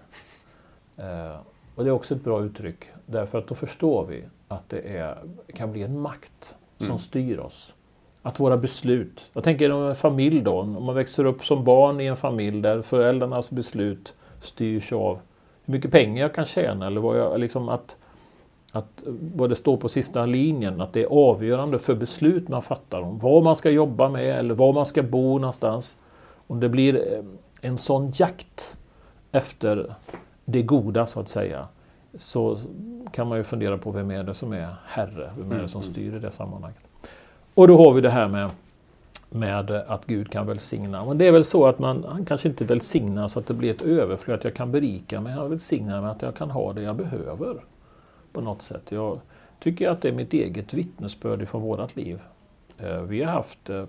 [1.76, 5.18] Och det är också ett bra uttryck, därför att då förstår vi att det är,
[5.56, 7.00] kan bli en makt som mm.
[7.00, 7.74] styr oss.
[8.22, 12.02] Att våra beslut, jag tänker om en familj då, om man växer upp som barn
[12.02, 15.20] i en familj där föräldrarnas beslut styrs av
[15.66, 17.98] hur mycket pengar jag kan tjäna eller vad, jag, liksom att,
[18.72, 19.04] att,
[19.36, 23.20] vad det står på sista linjen, att det är avgörande för beslut man fattar om
[23.20, 25.98] vad man ska jobba med eller var man ska bo någonstans.
[26.48, 27.24] Om det blir eh,
[27.62, 28.78] en sån jakt
[29.32, 29.96] efter
[30.46, 31.68] det goda så att säga,
[32.16, 32.58] så
[33.12, 35.82] kan man ju fundera på vem är det som är herre, vem är det som
[35.82, 35.94] mm, mm.
[35.94, 36.84] styr i det sammanhanget.
[37.54, 38.50] Och då har vi det här med
[39.34, 41.06] med att Gud kan välsigna.
[41.06, 43.72] Men det är väl så att man, han kanske inte välsignar så att det blir
[43.72, 45.34] ett överflöd, att jag kan berika mig.
[45.34, 47.64] Han välsignar med att jag kan ha det jag behöver.
[48.32, 48.92] På något sätt.
[48.92, 49.20] Jag
[49.60, 52.20] tycker att det är mitt eget vittnesbörd från vårt liv.
[52.78, 53.86] Eh, vi har haft eh,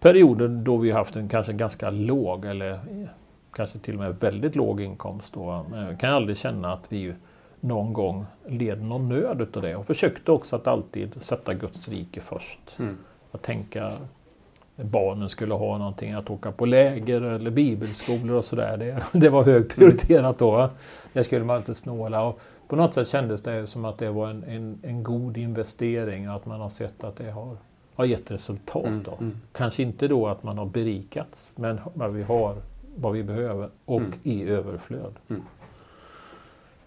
[0.00, 2.80] perioder då vi har haft en kanske ganska låg eller
[3.52, 5.34] kanske till och med väldigt låg inkomst.
[5.34, 5.66] Då.
[5.72, 7.14] Jag kan aldrig känna att vi
[7.60, 12.20] någon gång led någon nöd utav det och försökte också att alltid sätta Guds rike
[12.20, 12.76] först.
[12.78, 12.98] Mm.
[13.32, 13.92] Att tänka
[14.76, 18.76] barnen skulle ha någonting, att åka på läger eller bibelskolor och sådär.
[18.76, 20.70] Det, det var högprioriterat då.
[21.12, 22.24] Det skulle man inte snåla.
[22.24, 26.26] Och på något sätt kändes det som att det var en, en, en god investering,
[26.26, 27.56] att man har sett att det har,
[27.94, 28.86] har gett resultat.
[28.86, 29.16] Mm, då.
[29.20, 29.36] Mm.
[29.52, 31.80] Kanske inte då att man har berikats, men
[32.14, 32.56] vi har,
[32.96, 34.12] vad vi behöver och mm.
[34.22, 35.14] i överflöd.
[35.28, 35.42] Mm.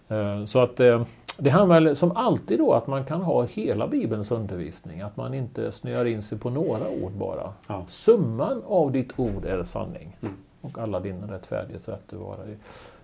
[0.08, 1.04] Eh, så att eh,
[1.38, 5.72] det handlar som alltid då att man kan ha hela Bibelns undervisning, att man inte
[5.72, 7.52] snöar in sig på några ord bara.
[7.68, 7.84] Ja.
[7.86, 10.34] Summan av ditt ord är sanning mm.
[10.60, 12.38] och alla din rättfärdighets rätt vara.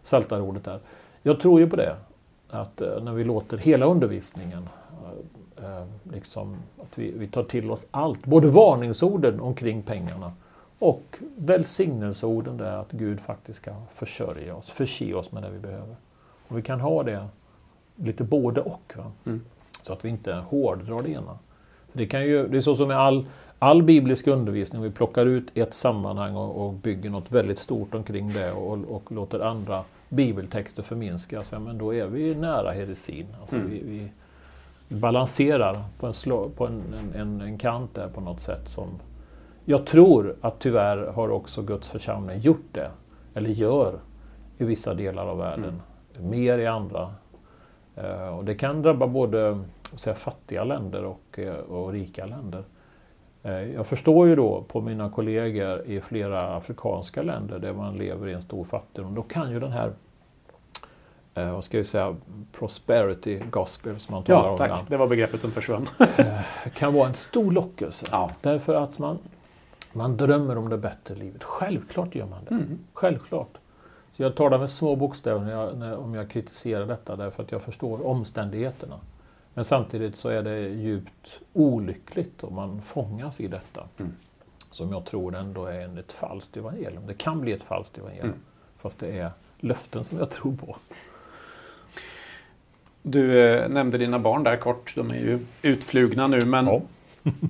[0.02, 0.78] Saltarordet där.
[1.22, 1.96] Jag tror ju på det,
[2.50, 4.68] att eh, när vi låter hela undervisningen
[6.12, 10.32] liksom, att vi, vi tar till oss allt, både varningsorden omkring pengarna
[10.82, 15.96] och välsignelseorden där att Gud faktiskt ska försörja oss, förse oss med det vi behöver.
[16.48, 17.28] Och vi kan ha det
[17.96, 18.92] lite både och.
[19.24, 19.40] Mm.
[19.82, 21.38] Så att vi inte hårdrar det ena.
[21.92, 23.26] Det, kan ju, det är så som med all,
[23.58, 28.32] all biblisk undervisning, vi plockar ut ett sammanhang och, och bygger något väldigt stort omkring
[28.32, 33.26] det och, och låter andra bibeltexter förminskas, ja, men då är vi nära heresin.
[33.40, 33.70] Alltså mm.
[33.70, 34.10] vi, vi,
[34.96, 36.82] balanserar på, en, slå, på en,
[37.14, 38.88] en, en, kant där på något sätt som
[39.64, 42.90] jag tror att tyvärr har också Guds församling gjort det,
[43.34, 43.98] eller gör,
[44.58, 45.80] i vissa delar av världen.
[46.18, 46.30] Mm.
[46.30, 47.14] Mer i andra.
[47.98, 49.60] Uh, och det kan drabba både
[49.96, 52.64] säga, fattiga länder och, uh, och rika länder.
[53.44, 58.28] Uh, jag förstår ju då på mina kollegor i flera afrikanska länder där man lever
[58.28, 59.92] i en stor fattigdom, då kan ju den här
[61.34, 62.16] eh, vad ska jag säga,
[62.52, 64.70] prosperity gospel som man talar ja, om tack.
[64.70, 64.86] Ibland.
[64.88, 65.86] Det var begreppet som försvann.
[66.16, 66.26] eh,
[66.74, 68.06] kan vara en stor lockelse.
[68.10, 68.30] Ja.
[68.40, 69.18] Därför att man,
[69.92, 71.44] man drömmer om det bättre livet.
[71.44, 72.54] Självklart gör man det.
[72.54, 72.78] Mm.
[72.92, 73.58] Självklart.
[74.12, 77.52] Så jag det med små bokstäver när jag, när, om jag kritiserar detta därför att
[77.52, 79.00] jag förstår omständigheterna.
[79.54, 83.88] Men samtidigt så är det djupt olyckligt om man fångas i detta.
[83.98, 84.12] Mm.
[84.70, 87.06] Som jag tror ändå är ett falskt evangelium.
[87.06, 88.26] Det kan bli ett falskt evangelium.
[88.26, 88.40] Mm.
[88.76, 90.76] Fast det är löften som jag tror på.
[93.02, 94.92] Du eh, nämnde dina barn där kort.
[94.96, 96.38] De är ju utflugna nu.
[96.46, 96.82] Men ja.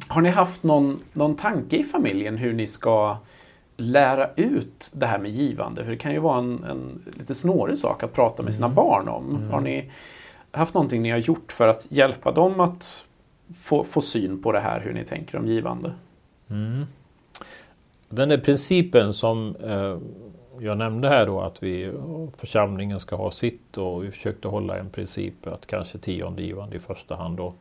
[0.09, 3.17] Har ni haft någon, någon tanke i familjen hur ni ska
[3.77, 5.85] lära ut det här med givande?
[5.85, 8.75] För det kan ju vara en, en lite snårig sak att prata med sina mm.
[8.75, 9.37] barn om.
[9.37, 9.51] Mm.
[9.51, 9.91] Har ni
[10.51, 13.05] haft någonting ni har gjort för att hjälpa dem att
[13.55, 15.93] få, få syn på det här, hur ni tänker om givande?
[16.51, 16.87] Mm.
[18.09, 19.99] Den där principen som eh,
[20.59, 21.93] jag nämnde här då att vi,
[22.37, 27.17] församlingen ska ha sitt och vi försökte hålla en princip att kanske tiondegivande i första
[27.17, 27.41] hand.
[27.41, 27.57] Och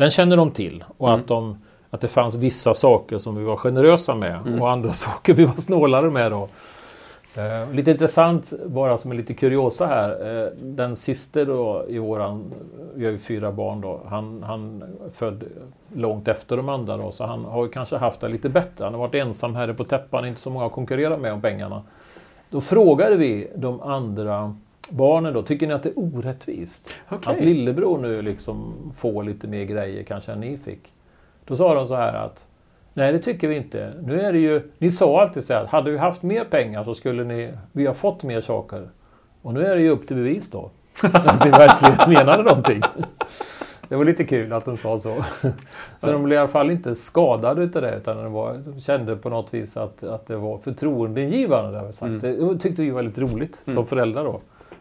[0.00, 1.20] den känner de till och mm.
[1.20, 1.58] att, de,
[1.90, 4.62] att det fanns vissa saker som vi var generösa med mm.
[4.62, 6.30] och andra saker vi var snålare med.
[6.30, 6.48] Då.
[7.34, 10.10] Eh, lite intressant, bara som en lite kuriosa här.
[10.10, 12.44] Eh, den sista då i våran,
[12.94, 15.44] vi har ju fyra barn då, han, han född
[15.94, 18.84] långt efter de andra då, så han har kanske haft det lite bättre.
[18.84, 21.82] Han har varit ensam herre på täppan, inte så många att konkurrera med om pengarna.
[22.50, 24.56] Då frågade vi de andra
[24.90, 26.96] barnen då, tycker ni att det är orättvist?
[27.10, 27.34] Okay.
[27.34, 30.92] Att lillebror nu liksom får lite mer grejer kanske än ni fick?
[31.44, 32.46] Då sa de så här att
[32.94, 33.92] Nej, det tycker vi inte.
[34.02, 36.84] Nu är det ju, ni sa alltid så här att hade vi haft mer pengar
[36.84, 38.88] så skulle ni, vi ha fått mer saker.
[39.42, 40.70] Och nu är det ju upp till bevis då.
[41.02, 42.82] Att ni verkligen menade någonting.
[43.88, 45.24] Det var lite kul att de sa så.
[45.98, 49.16] Så de blev i alla fall inte skadade utav det utan de, var, de kände
[49.16, 51.80] på något vis att, att det var förtroendeingivande.
[51.80, 52.24] Det, sagt.
[52.24, 52.48] Mm.
[52.48, 53.74] det tyckte vi var väldigt roligt mm.
[53.74, 54.40] som föräldrar då.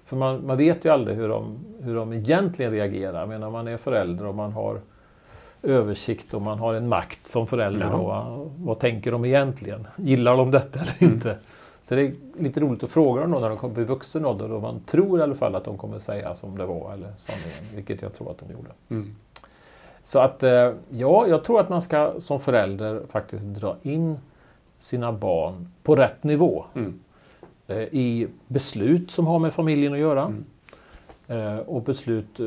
[0.09, 3.25] För man, man vet ju aldrig hur de, hur de egentligen reagerar.
[3.25, 4.81] Men när man är förälder och man har
[5.63, 7.85] översikt och man har en makt som förälder.
[7.91, 8.27] Ja.
[8.37, 9.87] Då, vad tänker de egentligen?
[9.95, 11.13] Gillar de detta eller mm.
[11.13, 11.37] inte?
[11.81, 14.61] Så det är lite roligt att fråga dem när de kommer bli vuxen ålder och
[14.61, 18.01] man tror i alla fall att de kommer säga som det var eller sanningen, vilket
[18.01, 18.69] jag tror att de gjorde.
[18.89, 19.15] Mm.
[20.03, 24.17] Så att eh, ja, jag tror att man ska som förälder faktiskt dra in
[24.77, 26.65] sina barn på rätt nivå.
[26.75, 26.99] Mm.
[27.69, 30.25] Eh, I beslut som har med familjen att göra.
[30.25, 30.45] Mm.
[31.27, 32.39] Eh, och beslut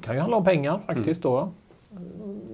[0.00, 1.34] kan ju handla om pengar faktiskt mm.
[1.34, 1.48] då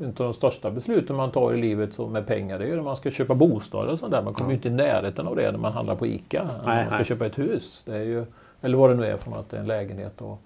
[0.03, 2.97] inte de största besluten man tar i livet med pengar, det är ju när man
[2.97, 4.23] ska köpa bostad och sånt där.
[4.23, 6.51] Man kommer ju inte i närheten av det när man handlar på ICA.
[6.67, 7.05] Nej, man ska nej.
[7.05, 7.83] köpa ett hus.
[7.87, 8.25] Det är ju,
[8.61, 10.21] eller vad det nu är för något, en lägenhet.
[10.21, 10.43] Och,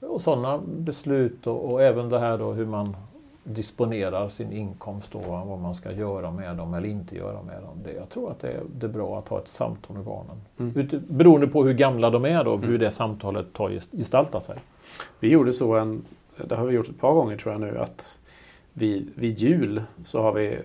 [0.00, 2.96] och sådana beslut och, och, även det här då hur man
[3.44, 7.78] disponerar sin inkomst och vad man ska göra med dem eller inte göra med dem.
[7.84, 10.40] Det, jag tror att det är, det är bra att ha ett samtal med barnen.
[10.58, 10.88] Mm.
[11.08, 12.68] Beroende på hur gamla de är då, mm.
[12.68, 14.58] hur det samtalet tar gestaltar sig.
[15.20, 16.04] Vi gjorde så en,
[16.44, 18.18] det har vi gjort ett par gånger tror jag nu, att
[18.72, 20.58] vid, vid jul så har vi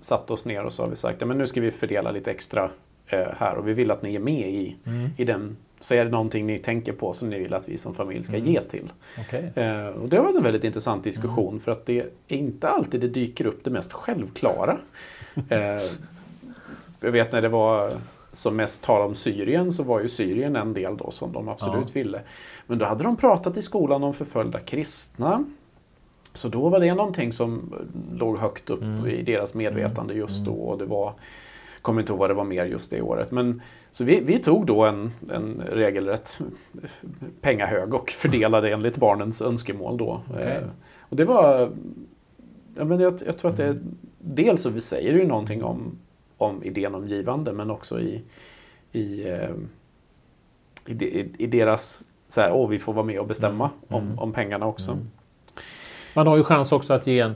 [0.00, 2.30] satt oss ner och så har vi sagt att ja, nu ska vi fördela lite
[2.30, 2.70] extra
[3.06, 5.10] eh, här och vi vill att ni är med i, mm.
[5.16, 5.56] i den.
[5.80, 8.36] Så är det någonting ni tänker på som ni vill att vi som familj ska
[8.36, 8.48] mm.
[8.48, 8.92] ge till.
[9.20, 9.64] Okay.
[9.64, 11.60] Eh, och det har varit en väldigt intressant diskussion mm.
[11.60, 14.78] för att det är inte alltid det dyker upp det mest självklara.
[15.48, 15.58] eh,
[17.00, 17.92] jag vet när det var
[18.32, 21.88] som mest tal om Syrien så var ju Syrien en del då som de absolut
[21.88, 21.92] ja.
[21.92, 22.20] ville.
[22.66, 25.44] Men då hade de pratat i skolan om förföljda kristna.
[26.32, 27.74] Så då var det någonting som
[28.12, 29.06] låg högt upp mm.
[29.06, 30.26] i deras medvetande mm.
[30.26, 30.52] just då.
[30.52, 30.64] Mm.
[30.64, 31.14] Och det var,
[31.82, 33.30] kommer inte ihåg vad det var mer just det året.
[33.30, 33.62] Men,
[33.92, 36.38] så vi, vi tog då en, en regelrätt
[37.40, 40.22] pengahög och fördelade enligt barnens önskemål då.
[40.30, 40.52] Okay.
[40.52, 40.62] Eh,
[41.00, 41.70] och det var...
[42.76, 43.66] Ja, men jag, jag tror att det...
[43.66, 43.96] Mm.
[44.18, 45.98] Dels så vi säger ju någonting om,
[46.36, 48.22] om idén om givande men också i,
[48.92, 49.50] i, eh,
[50.86, 54.02] i, i, i deras så här, åh, vi får vara med och bestämma mm.
[54.02, 54.90] om, om pengarna också.
[54.90, 55.10] Mm.
[56.14, 57.34] Man har ju chans också att ge en,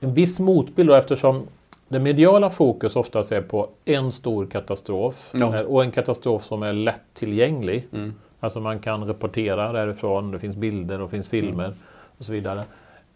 [0.00, 1.46] en viss motbild då, eftersom
[1.88, 5.62] det mediala fokus oftast är på en stor katastrof no.
[5.62, 7.88] och en katastrof som är lättillgänglig.
[7.92, 8.14] Mm.
[8.40, 11.78] Alltså man kan rapportera därifrån, det finns bilder och finns filmer mm.
[12.18, 12.64] och så vidare.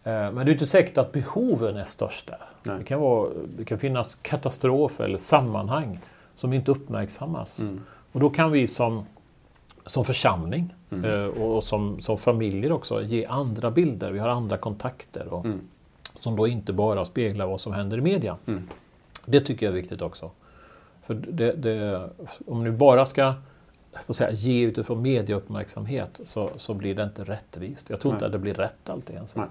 [0.03, 2.77] Men det är inte säkert att behoven är störst där.
[2.77, 5.99] Det kan, vara, det kan finnas katastrofer eller sammanhang
[6.35, 7.59] som inte uppmärksammas.
[7.59, 7.81] Mm.
[8.11, 9.05] Och då kan vi som,
[9.85, 11.05] som församling mm.
[11.05, 14.11] Eh, och som, som familjer också ge andra bilder.
[14.11, 15.61] Vi har andra kontakter och, mm.
[16.23, 18.37] Som då inte bara speglar vad som händer i media.
[18.47, 18.69] Mm.
[19.25, 20.31] Det tycker jag är viktigt också.
[21.01, 22.09] För det, det,
[22.47, 23.33] om ni bara ska
[24.09, 27.89] säga, ge utifrån mediauppmärksamhet så, så blir det inte rättvist.
[27.89, 28.15] Jag tror Nej.
[28.15, 29.35] inte att det blir rätt alltid ens.
[29.35, 29.45] Nej.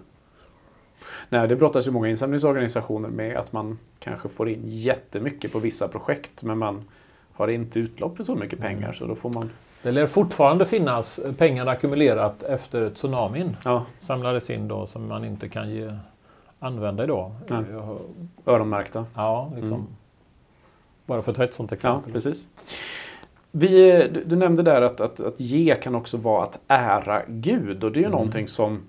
[1.28, 5.88] Nej, det brottas ju många insamlingsorganisationer med att man kanske får in jättemycket på vissa
[5.88, 6.84] projekt men man
[7.32, 8.94] har inte utlopp för så mycket pengar mm.
[8.94, 9.50] så då får man
[9.82, 13.56] det lär fortfarande finnas pengar ackumulerat efter tsunamin.
[13.64, 13.84] Ja.
[13.98, 15.98] Samlades in då som man inte kan ge,
[16.62, 17.32] använda idag.
[17.48, 17.64] Nej.
[18.46, 19.06] Öronmärkta.
[19.14, 19.74] Ja, liksom.
[19.74, 19.86] Mm.
[21.06, 22.10] Bara för att ta ett sånt exempel.
[22.10, 22.48] Ja, precis.
[23.50, 23.68] Vi,
[24.14, 27.92] du, du nämnde där att, att, att ge kan också vara att ära Gud och
[27.92, 28.12] det är ju mm.
[28.12, 28.80] någonting som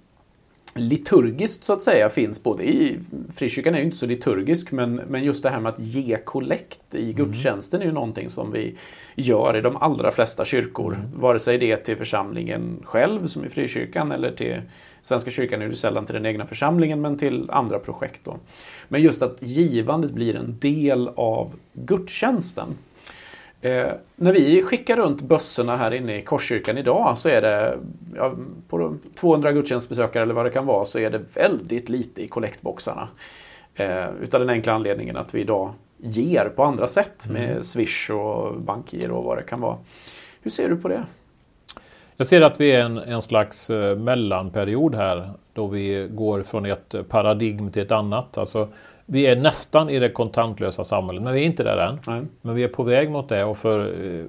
[0.75, 2.99] liturgiskt så att säga finns både i,
[3.35, 6.95] frikyrkan är ju inte så liturgisk, men, men just det här med att ge kollekt
[6.95, 7.15] i mm.
[7.15, 8.75] gudstjänsten är ju någonting som vi
[9.15, 10.93] gör i de allra flesta kyrkor.
[10.93, 11.19] Mm.
[11.19, 14.61] Vare sig det är till församlingen själv som i frikyrkan eller till
[15.01, 18.21] Svenska kyrkan är det sällan till den egna församlingen men till andra projekt.
[18.23, 18.37] Då.
[18.87, 22.67] Men just att givandet blir en del av gudstjänsten.
[23.63, 27.77] Eh, när vi skickar runt bössorna här inne i Korskyrkan idag så är det
[28.15, 28.33] ja,
[28.69, 33.07] på 200 gudstjänstbesökare eller vad det kan vara så är det väldigt lite i kollektboxarna.
[33.75, 37.63] Eh, utav den enkla anledningen att vi idag ger på andra sätt med mm.
[37.63, 39.77] Swish och bankgiro och vad det kan vara.
[40.41, 41.03] Hur ser du på det?
[42.17, 46.65] Jag ser att vi är en, en slags eh, mellanperiod här då vi går från
[46.65, 48.37] ett paradigm till ett annat.
[48.37, 48.67] Alltså,
[49.13, 51.99] vi är nästan i det kontantlösa samhället, men vi är inte där än.
[52.07, 52.21] Nej.
[52.41, 54.25] Men vi är på väg mot det och för eh,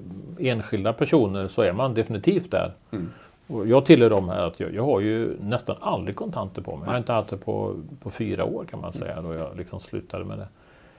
[0.51, 2.73] enskilda personer så är man definitivt där.
[2.91, 3.09] Mm.
[3.47, 6.85] Och jag tillhör dem här att jag, jag, har ju nästan aldrig kontanter på mig.
[6.85, 9.79] Jag har inte haft det på, på fyra år kan man säga, då jag liksom
[9.79, 10.47] slutade med det.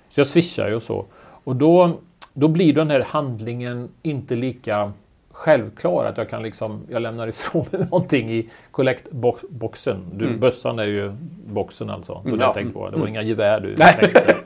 [0.09, 1.05] Så jag swishar ju och så.
[1.44, 1.90] Och då,
[2.33, 4.92] då blir den här handlingen inte lika
[5.37, 10.05] självklar att jag kan liksom, jag lämnar ifrån mig någonting i kollektboxen.
[10.12, 10.40] Du, mm.
[10.40, 11.12] Bössan är ju
[11.46, 12.22] boxen alltså.
[12.25, 12.55] Det, ja.
[12.57, 12.90] jag på.
[12.90, 13.09] det var mm.
[13.09, 13.96] inga gevär du Nej.
[14.01, 14.37] tänkte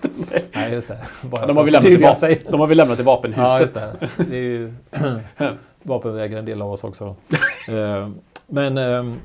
[0.52, 0.98] Nej, just det.
[1.22, 3.82] Bara de, har vi lämnat till, de har vi lämnat till vapenhuset.
[4.00, 4.24] Ja, det.
[4.24, 4.36] det.
[4.36, 4.72] är ju
[5.82, 7.16] vapenvägare en del av oss också.
[7.68, 8.08] Eh,
[8.46, 9.20] men ehm,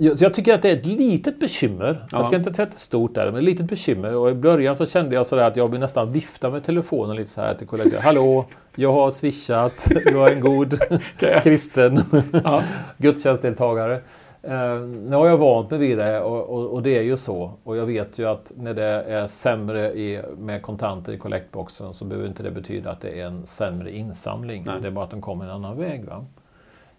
[0.00, 1.98] så jag tycker att det är ett litet bekymmer.
[2.00, 2.18] Ja.
[2.18, 4.14] Jag ska inte säga att det är stort där, men ett litet bekymmer.
[4.14, 7.30] Och i början så kände jag sådär att jag vill nästan vifta med telefonen lite
[7.30, 7.98] så här till kollegor.
[7.98, 9.86] Hallå, jag har swishat.
[10.04, 10.78] Jag är en god
[11.42, 12.00] kristen
[12.44, 12.62] ja.
[12.98, 14.00] gudstjänstdeltagare.
[14.42, 17.52] Eh, nu har jag vant mig vid det och, och, och, det är ju så.
[17.64, 22.04] Och jag vet ju att när det är sämre i, med kontanter i kollektboxen så
[22.04, 24.64] behöver inte det betyda att det är en sämre insamling.
[24.66, 24.80] Nej.
[24.82, 26.04] Det är bara att den kommer en annan väg.
[26.04, 26.26] Va?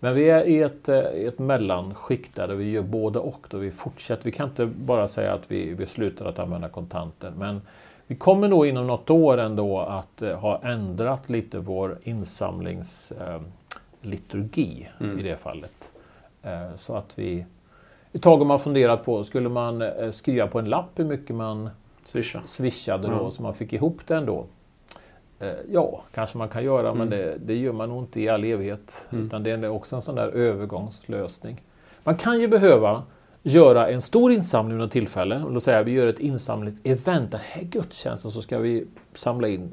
[0.04, 3.48] Men vi är i ett, eh, ett mellanskikt där vi gör både och.
[3.50, 4.26] Då vi fortsätter.
[4.26, 7.34] Vi kan inte bara säga att vi, vi slutar att använda kontanter.
[7.38, 7.62] Men
[8.08, 15.06] vi kommer nog inom något år ändå att eh, ha ändrat lite vår insamlingsliturgi eh,
[15.06, 15.20] mm.
[15.20, 15.92] i det fallet.
[16.76, 17.46] Så att vi...
[18.14, 21.70] Ett tag har man funderat på, skulle man skriva på en lapp hur mycket man
[22.04, 22.42] Swisha.
[22.46, 23.32] swishade då, mm.
[23.32, 24.46] så man fick ihop det ändå?
[25.42, 26.98] Eh, ja, kanske man kan göra, mm.
[26.98, 29.08] men det, det, gör man nog inte i all evighet.
[29.12, 29.26] Mm.
[29.26, 31.62] Utan det är också en sån där övergångslösning.
[32.04, 33.04] Man kan ju behöva
[33.44, 35.44] göra en stor insamling under tillfälle.
[35.44, 37.32] Och då säger vi gör ett insamlingsevent.
[37.32, 39.72] Den här gudstjänsten så ska vi samla in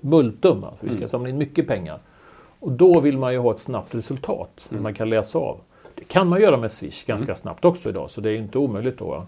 [0.00, 0.64] multum.
[0.64, 1.08] Alltså vi ska mm.
[1.08, 1.98] samla in mycket pengar.
[2.60, 4.82] Och då vill man ju ha ett snabbt resultat mm.
[4.82, 5.60] man kan läsa av.
[5.94, 7.36] Det kan man göra med Swish ganska mm.
[7.36, 9.26] snabbt också idag, så det är inte omöjligt då.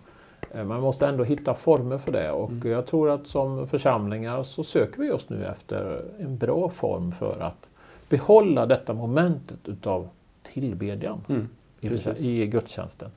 [0.50, 2.70] Eh, man måste ändå hitta former för det och mm.
[2.70, 7.40] jag tror att som församlingar så söker vi just nu efter en bra form för
[7.40, 7.68] att
[8.08, 10.08] behålla detta momentet utav
[10.42, 11.48] tillbedjan mm.
[11.80, 13.10] i, i gudstjänsten.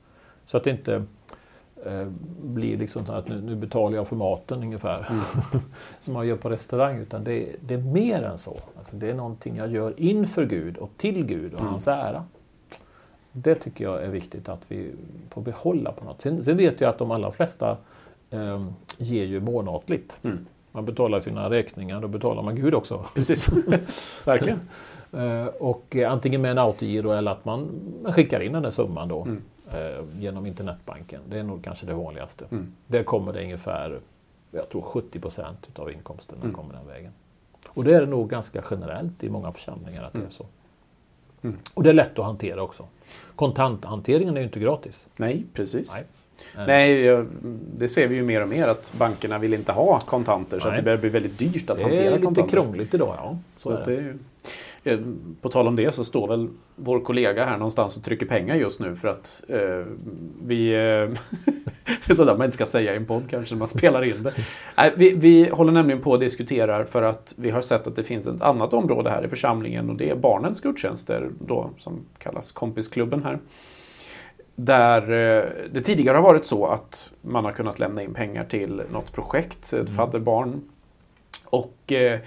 [0.46, 1.04] Så att det inte
[1.84, 2.06] eh,
[2.42, 5.06] blir liksom så att nu, nu, betalar jag för maten ungefär.
[5.10, 5.22] Mm.
[5.98, 6.98] som man gör på restaurang.
[6.98, 8.56] Utan det, det är mer än så.
[8.78, 11.70] Alltså det är någonting jag gör inför Gud och till Gud och mm.
[11.70, 12.24] hans ära.
[13.32, 14.92] Det tycker jag är viktigt att vi
[15.30, 17.76] får behålla på något Sen, sen vet jag att de allra flesta
[18.30, 18.66] eh,
[18.98, 20.18] ger ju månatligt.
[20.22, 20.46] Mm.
[20.72, 23.04] Man betalar sina räkningar, då betalar man Gud också.
[23.14, 23.48] Precis,
[24.26, 24.60] verkligen.
[25.12, 27.68] eh, och eh, antingen med en autogiro eller att man,
[28.02, 29.42] man skickar in den där summan då mm.
[29.72, 31.20] eh, genom internetbanken.
[31.28, 32.44] Det är nog kanske det vanligaste.
[32.50, 32.72] Mm.
[32.86, 34.00] Där kommer det ungefär,
[34.50, 36.54] jag tror 70 procent av inkomsten mm.
[36.54, 37.12] kommer den vägen.
[37.68, 40.30] Och det är det nog ganska generellt i många församlingar att det är mm.
[40.30, 40.46] så.
[41.42, 41.56] Mm.
[41.74, 42.84] Och det är lätt att hantera också.
[43.36, 45.06] Kontanthanteringen är ju inte gratis.
[45.16, 45.96] Nej, precis.
[45.96, 46.04] Nej.
[46.66, 47.24] Nej,
[47.76, 50.62] det ser vi ju mer och mer att bankerna vill inte ha kontanter Nej.
[50.62, 52.34] så att det börjar bli väldigt dyrt att hantera kontanter.
[52.34, 53.38] Det är lite krångligt idag, ja.
[53.56, 54.08] Så så är det.
[54.08, 54.14] Eh,
[55.40, 58.80] på tal om det så står väl vår kollega här någonstans och trycker pengar just
[58.80, 59.84] nu för att eh,
[60.42, 60.68] vi...
[60.68, 60.78] Eh,
[62.06, 64.34] det är sådär man inte ska säga i en podd kanske, man spelar in det.
[64.76, 68.04] Nej, vi, vi håller nämligen på och diskuterar för att vi har sett att det
[68.04, 72.52] finns ett annat område här i församlingen och det är barnens gudstjänster då, som kallas
[72.52, 73.38] kompisklubben här.
[74.54, 78.82] Där eh, det tidigare har varit så att man har kunnat lämna in pengar till
[78.92, 79.86] något projekt, ett mm.
[79.86, 80.60] fadderbarn.
[81.44, 82.20] Och eh,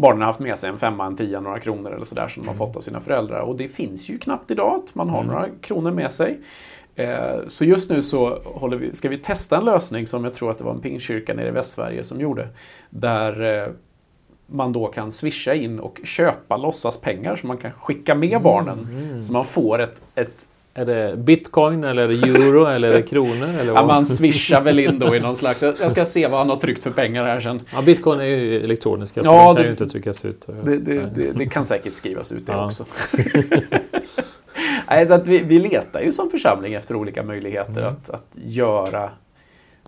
[0.00, 2.48] barnen har haft med sig en femma, en tia, några kronor eller sådär som de
[2.48, 2.66] har mm.
[2.66, 3.40] fått av sina föräldrar.
[3.40, 5.32] Och det finns ju knappt idag att man har mm.
[5.32, 6.40] några kronor med sig.
[6.94, 8.42] Eh, så just nu så
[8.80, 11.48] vi, ska vi testa en lösning som jag tror att det var en pingkyrka nere
[11.48, 12.48] i Västsverige som gjorde.
[12.90, 13.72] Där eh,
[14.46, 18.88] man då kan swisha in och köpa låtsaspengar som man kan skicka med mm, barnen.
[18.90, 19.22] Mm.
[19.22, 20.48] Så man får ett, ett
[20.80, 23.48] är det bitcoin eller är det euro eller är det kronor?
[23.60, 25.62] Eller ja, man swishar väl in då i någon slags...
[25.62, 27.60] Jag ska se vad han har tryckt för pengar här sen.
[27.72, 30.46] Ja, bitcoin är ju elektroniska så ja, det kan ju inte tryckas ut.
[30.64, 32.66] Det, det, det, det kan säkert skrivas ut det ja.
[32.66, 32.84] också.
[34.90, 37.88] Nej, så att vi, vi letar ju som församling efter olika möjligheter mm.
[37.88, 39.10] att, att göra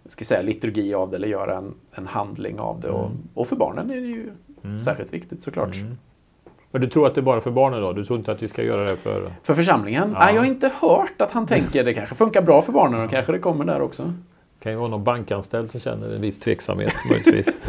[0.04, 2.88] ska säga, liturgi av det eller göra en, en handling av det.
[2.88, 3.00] Mm.
[3.00, 4.30] Och, och, för barnen är det ju
[4.64, 4.80] mm.
[4.80, 5.76] särskilt viktigt såklart.
[5.76, 5.98] Mm.
[6.72, 7.92] Men du tror att det är bara för barnen då?
[7.92, 9.32] Du tror inte att vi ska göra det för...
[9.42, 10.10] För församlingen?
[10.12, 10.18] Ja.
[10.18, 13.10] Nej, jag har inte hört att han tänker det kanske funkar bra för barnen och
[13.10, 14.02] kanske det kommer där också.
[14.02, 17.60] Det kan ju vara någon bankanställd som känner en viss tveksamhet möjligtvis.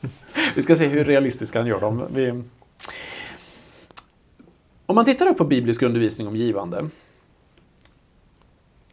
[0.56, 2.02] vi ska se hur realistiskt han gör dem.
[2.14, 2.42] Vi...
[4.86, 6.88] Om man tittar på biblisk undervisning om givande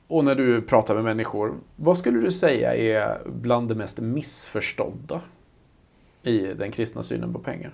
[0.07, 5.22] och när du pratar med människor, vad skulle du säga är bland det mest missförstådda
[6.24, 7.74] i den kristna synen på pengar?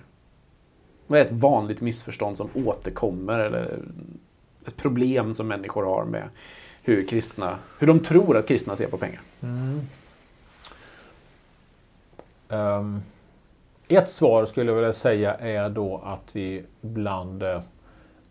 [1.06, 3.78] Vad är ett vanligt missförstånd som återkommer eller
[4.66, 6.28] ett problem som människor har med
[6.82, 9.20] hur, kristna, hur de tror att kristna ser på pengar?
[9.42, 9.80] Mm.
[12.48, 13.02] Um,
[13.88, 17.60] ett svar skulle jag vilja säga är då att vi ibland uh,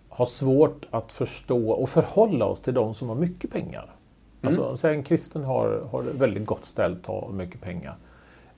[0.10, 3.96] har svårt att förstå och förhålla oss till de som har mycket pengar.
[4.42, 4.60] Mm.
[4.60, 7.96] Alltså, en kristen har, har väldigt gott ställt och mycket pengar.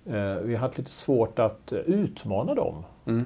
[0.08, 2.84] Uh, vi har haft lite svårt att uh, utmana dem.
[3.06, 3.26] Mm.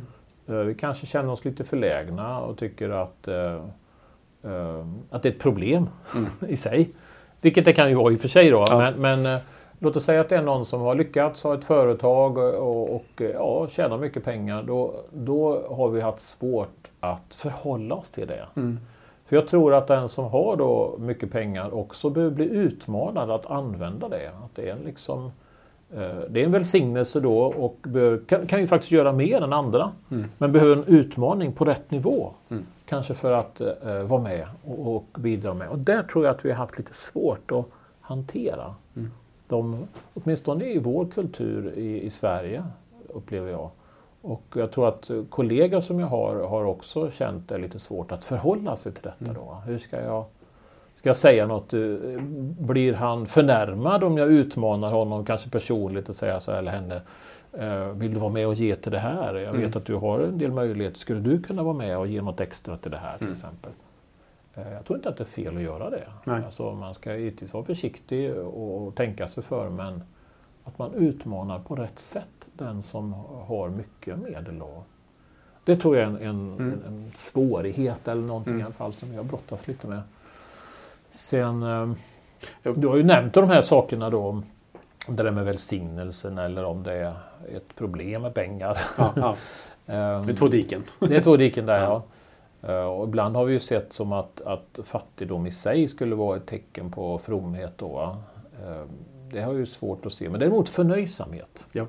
[0.50, 3.56] Eh, vi kanske känner oss lite förlägna och tycker att, eh,
[4.43, 6.30] eh, att det är ett problem mm.
[6.47, 6.89] i sig.
[7.41, 8.66] Vilket det kan ju vara i och för sig då.
[8.70, 8.91] Ja.
[8.97, 9.39] Men, men
[9.80, 13.22] låt oss säga att det är någon som har lyckats ha ett företag och, och
[13.34, 14.64] ja, tjänar mycket pengar.
[14.64, 18.45] Då, då har vi haft svårt att förhålla oss till det.
[18.56, 18.80] Mm.
[19.26, 23.45] För jag tror att den som har då mycket pengar också behöver bli utmanad att
[23.45, 24.32] använda det.
[24.43, 25.32] Att det är liksom
[26.30, 29.92] det är en välsignelse då och bör, kan, kan ju faktiskt göra mer än andra.
[30.12, 30.26] Mm.
[30.38, 32.32] Men behöver en utmaning på rätt nivå.
[32.50, 32.66] Mm.
[32.86, 35.70] Kanske för att uh, vara med och, och, bidra med.
[35.70, 37.66] Och där tror jag att vi har haft lite svårt att
[38.02, 38.76] hantera.
[38.96, 39.12] Mm.
[39.48, 42.64] De, åtminstone i vår kultur i, i Sverige,
[43.08, 43.70] upplever jag.
[44.22, 48.26] Och jag tror att kollegor som jag har har också känt det lite svårt att
[48.26, 49.26] förhålla sig till detta.
[49.26, 49.34] Mm.
[49.34, 49.62] Då.
[49.66, 50.26] Hur ska jag
[51.00, 51.74] ska jag säga något,
[52.60, 57.02] blir han förnärmad om jag utmanar honom, kanske personligt, och säga så här, eller henne,
[57.54, 59.36] eh, vill du vara med och ge till det här?
[59.36, 59.78] Jag vet mm.
[59.78, 62.78] att du har en del möjligheter, skulle du kunna vara med och ge något extra
[62.78, 63.34] till det här till mm.
[63.34, 63.72] exempel?
[64.56, 66.08] Eh, jag tror inte att det är fel att göra det.
[66.26, 70.04] Alltså, man ska givetvis vara försiktig och tänka sig för, men
[70.64, 73.14] att man utmanar på rätt sätt den som
[73.47, 74.62] har mycket medel.
[74.62, 74.84] Och
[75.64, 76.80] det tror jag är en, en, mm.
[76.88, 78.62] en svårighet eller någonting mm.
[78.62, 80.02] i alla fall som jag brottas lite med.
[81.12, 81.93] Sen, eh,
[82.74, 84.43] du har ju nämnt de här sakerna då, om
[85.07, 87.14] det där med välsignelsen eller om det är
[87.55, 88.78] ett problem med pengar.
[88.97, 89.36] Ja, ja.
[89.86, 90.84] Ehm, det är två diken.
[90.99, 92.03] det är två diken där ja.
[92.62, 92.72] ja.
[92.74, 96.38] Eh, och ibland har vi ju sett som att, att fattigdom i sig skulle vara
[96.38, 97.74] ett tecken på fromhet.
[97.78, 98.18] Då,
[98.66, 98.88] ehm,
[99.32, 101.66] det har ju svårt att se, men däremot förnöjsamhet.
[101.72, 101.86] Ja.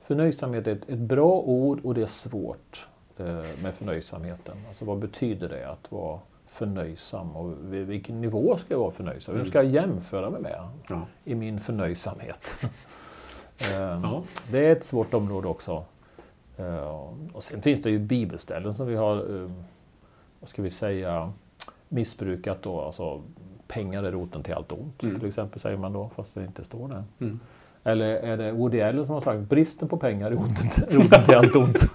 [0.00, 4.56] Förnöjsamhet är ett, ett bra ord och det är svårt eh, med förnöjsamheten.
[4.68, 6.18] Alltså vad betyder det att vara
[6.50, 9.34] förnöjsam och vilken nivå ska jag vara förnöjsam?
[9.34, 11.02] Vem ska jag jämföra mig med ja.
[11.24, 12.58] i min förnöjsamhet?
[13.74, 14.22] Ehm, ja.
[14.50, 15.84] Det är ett svårt område också.
[16.56, 19.64] Ehm, och sen finns det ju bibelställen som vi har, ehm,
[20.40, 21.32] vad ska vi säga,
[21.88, 22.80] missbrukat då.
[22.80, 23.22] Alltså,
[23.66, 25.18] pengar är roten till allt ont, mm.
[25.18, 27.04] till exempel säger man då, fast det inte står där.
[27.20, 27.40] Mm.
[27.84, 30.34] Eller är det Woody Allen som har sagt bristen på pengar är
[30.96, 31.94] roten till allt ont?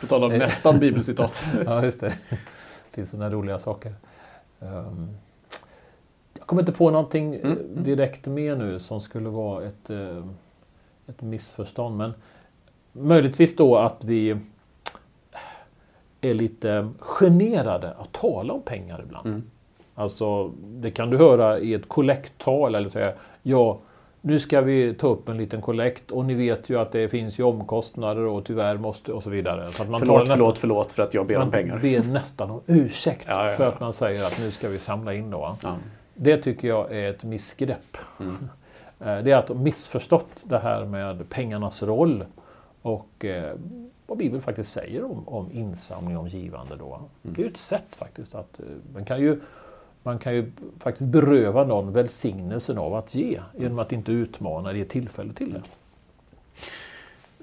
[0.00, 1.54] På tal om nästan bibelcitat.
[1.64, 2.06] ja, just det.
[2.06, 3.94] Det finns sådana roliga saker.
[4.58, 5.08] Um,
[6.38, 7.84] jag kommer inte på någonting mm, mm.
[7.84, 10.26] direkt med nu som skulle vara ett, uh,
[11.06, 11.96] ett missförstånd.
[11.96, 12.12] Men
[12.92, 14.36] möjligtvis då att vi
[16.20, 19.26] är lite generade att tala om pengar ibland.
[19.26, 19.50] Mm.
[20.00, 23.80] Alltså, det kan du höra i ett kollekttal eller säga ja,
[24.20, 27.40] nu ska vi ta upp en liten kollekt och ni vet ju att det finns
[27.40, 29.70] ju omkostnader och tyvärr måste och så vidare.
[29.70, 31.72] Så att man förlåt, nästan, förlåt, förlåt för att jag ber om pengar.
[31.72, 33.56] Man ber nästan om ursäkt ja, ja, ja.
[33.56, 35.56] för att man säger att nu ska vi samla in då.
[36.14, 37.96] Det tycker jag är ett missgrepp.
[38.20, 38.36] Mm.
[39.04, 42.24] Eh, det är att missförstått det här med pengarnas roll
[42.82, 43.54] och eh,
[44.06, 46.76] vad Bibeln faktiskt säger om, om insamling, om givande.
[46.76, 46.94] Då.
[46.94, 47.08] Mm.
[47.22, 49.40] Det är ju ett sätt faktiskt att eh, man kan ju
[50.02, 54.84] man kan ju faktiskt beröva någon välsignelsen av att ge genom att inte utmana ge
[54.84, 55.62] tillfälle till det.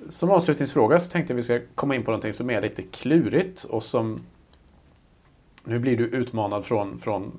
[0.10, 2.82] Som avslutningsfråga så tänkte jag att vi ska komma in på någonting som är lite
[2.82, 4.22] klurigt och som
[5.64, 7.32] nu blir du utmanad från, från,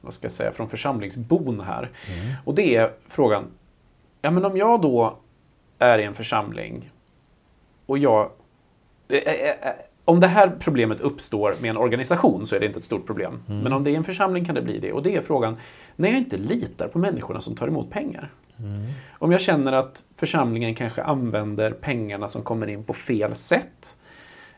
[0.00, 1.82] vad ska jag säga, från församlingsbon här.
[1.82, 2.34] Mm.
[2.44, 3.44] Och det är frågan,
[4.22, 5.16] ja men om jag då
[5.78, 6.90] är i en församling
[7.86, 8.30] och jag
[10.06, 13.42] om det här problemet uppstår med en organisation så är det inte ett stort problem.
[13.48, 13.60] Mm.
[13.60, 14.92] Men om det är en församling kan det bli det.
[14.92, 15.56] Och det är frågan,
[15.96, 18.32] när jag inte litar på människorna som tar emot pengar.
[18.58, 18.92] Mm.
[19.18, 23.96] Om jag känner att församlingen kanske använder pengarna som kommer in på fel sätt.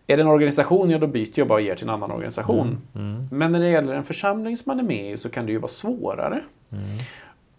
[0.06, 2.80] Är det en organisation, ja då byter jag bara och ger till en annan organisation.
[2.94, 3.14] Mm.
[3.14, 3.28] mm.
[3.30, 5.58] Men när det gäller en församling som man är med i så kan det ju
[5.58, 6.42] vara svårare.
[6.72, 6.84] Mm.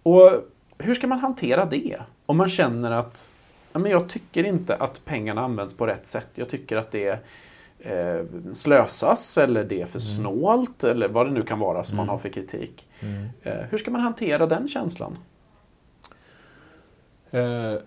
[0.04, 0.32] Och
[0.78, 1.98] hur ska man hantera det?
[2.26, 3.30] Om man känner att
[3.74, 6.30] ja, men jag tycker inte att pengarna används på rätt sätt.
[6.36, 7.20] Jag tycker att det är
[7.80, 10.00] eh, slösas eller det är för mm.
[10.00, 12.06] snålt eller vad det nu kan vara som mm.
[12.06, 12.88] man har för kritik.
[13.00, 13.30] Mm.
[13.44, 15.18] Eh, hur ska man hantera den känslan?
[17.32, 17.42] Eh,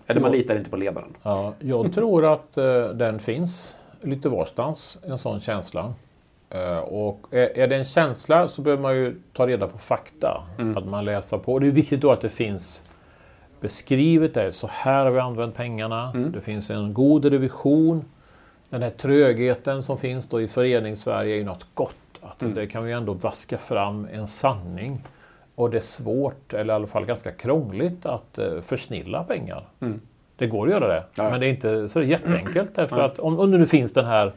[0.07, 1.15] eller man litar inte på ledaren.
[1.23, 5.93] Ja, jag tror att eh, den finns lite varstans, en sån känsla.
[6.49, 10.43] Eh, och är, det en känsla så behöver man ju ta reda på fakta.
[10.59, 10.77] Mm.
[10.77, 11.59] Att man läser på.
[11.59, 12.83] Det är viktigt då att det finns
[13.59, 16.11] beskrivet där, så här har vi använt pengarna.
[16.15, 16.31] Mm.
[16.31, 18.05] Det finns en god revision
[18.73, 21.95] den här trögheten som finns då i föreningssverige är ju något gott.
[22.21, 22.55] Att mm.
[22.55, 25.01] Det kan ju ändå vaska fram en sanning.
[25.55, 29.67] Och det är svårt, eller i alla fall ganska krångligt, att uh, försnilla pengar.
[29.79, 30.01] Mm.
[30.35, 31.29] Det går att göra det, ja.
[31.29, 32.75] men det är inte så jätteenkelt.
[32.75, 34.33] Därför att om, om det nu finns den här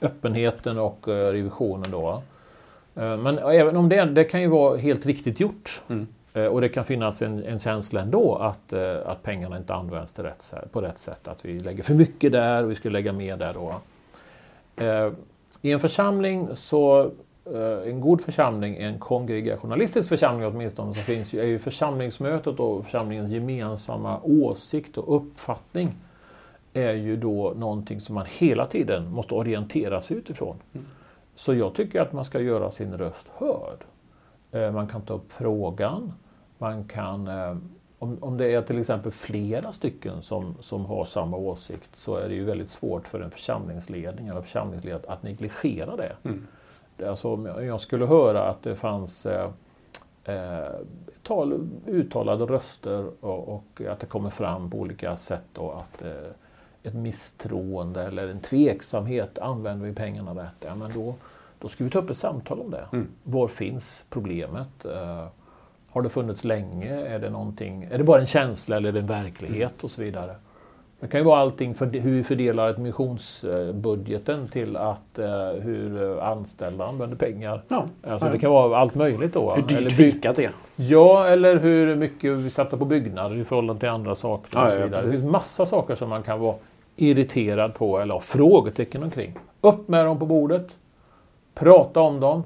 [0.00, 2.22] öppenheten och uh, revisionen då.
[2.98, 5.82] Uh, men även om det, det kan ju vara helt riktigt gjort.
[5.88, 6.06] Mm.
[6.36, 10.12] Eh, och det kan finnas en, en känsla ändå att, eh, att pengarna inte används
[10.12, 11.28] till rätt, på rätt sätt.
[11.28, 13.54] Att vi lägger för mycket där och vi skulle lägga mer där.
[13.54, 13.74] Då.
[14.84, 15.12] Eh,
[15.62, 17.10] I en församling så
[17.84, 24.20] en god församling, en kongregationalistisk församling åtminstone, så finns är ju församlingsmötet och församlingens gemensamma
[24.22, 25.90] åsikt och uppfattning
[26.72, 30.56] är ju då någonting som man hela tiden måste orientera sig utifrån.
[30.72, 30.86] Mm.
[31.34, 33.84] Så jag tycker att man ska göra sin röst hörd.
[34.72, 36.12] Man kan ta upp frågan.
[36.58, 37.56] Man kan, eh,
[37.98, 42.28] om, om det är till exempel flera stycken som, som har samma åsikt så är
[42.28, 46.12] det ju väldigt svårt för en församlingsledning eller församlingsledare att negligera det.
[46.22, 46.46] Mm.
[47.06, 49.50] Alltså, om jag skulle höra att det fanns eh,
[50.24, 50.70] eh,
[51.22, 56.30] tal, uttalade röster och, och, att det kommer fram på olika sätt och att eh,
[56.82, 60.54] ett misstroende eller en tveksamhet, använder vi pengarna rätt?
[60.60, 61.14] Ja, men då,
[61.58, 62.88] då ska vi ta upp ett samtal om det.
[62.92, 63.08] Mm.
[63.22, 64.84] Var finns problemet?
[64.84, 65.26] Eh,
[65.96, 66.94] har det funnits länge?
[66.94, 70.02] Är det, någonting, är det bara en känsla eller är det en verklighet och så
[70.02, 70.34] vidare?
[71.00, 75.26] Det kan ju vara allting för hur vi fördelar missionsbudgeten till att uh,
[75.62, 77.62] hur anställda använder pengar.
[77.68, 79.54] Ja, alltså, Det kan vara allt möjligt då.
[79.54, 80.50] Hur dyrt fikat är.
[80.76, 84.58] Ja, eller hur mycket vi satsar på byggnader i förhållande till andra saker.
[84.58, 85.00] Ja, och så vidare.
[85.00, 86.56] Ja, det finns massa saker som man kan vara
[86.96, 89.38] irriterad på eller ha frågetecken omkring.
[89.60, 90.76] Upp med dem på bordet.
[91.54, 92.42] Prata om dem.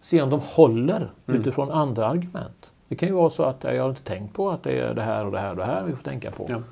[0.00, 1.40] Se om de håller mm.
[1.40, 2.72] utifrån andra argument.
[2.88, 5.02] Det kan ju vara så att jag har inte tänkt på att det är det
[5.02, 6.46] här och det här och det här vi får tänka på.
[6.48, 6.62] Ja.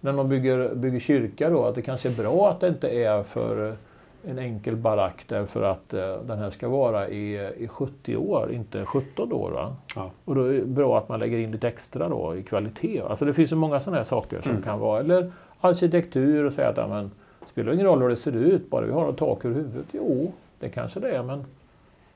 [0.00, 3.22] När man bygger, bygger kyrka då, att det kanske är bra att det inte är
[3.22, 3.76] för
[4.24, 8.84] en enkel barack därför att uh, den här ska vara i, i 70 år, inte
[8.84, 9.74] 17 år.
[9.94, 10.10] Ja.
[10.24, 13.00] Och då är det bra att man lägger in lite extra då i kvalitet.
[13.00, 14.62] Alltså det finns ju många sådana här saker som mm.
[14.62, 17.10] kan vara, eller arkitektur och säga att ja, men,
[17.40, 19.86] det spelar ingen roll hur det ser ut, bara vi har ett tak över huvudet.
[19.92, 21.44] Jo, det kanske det är, men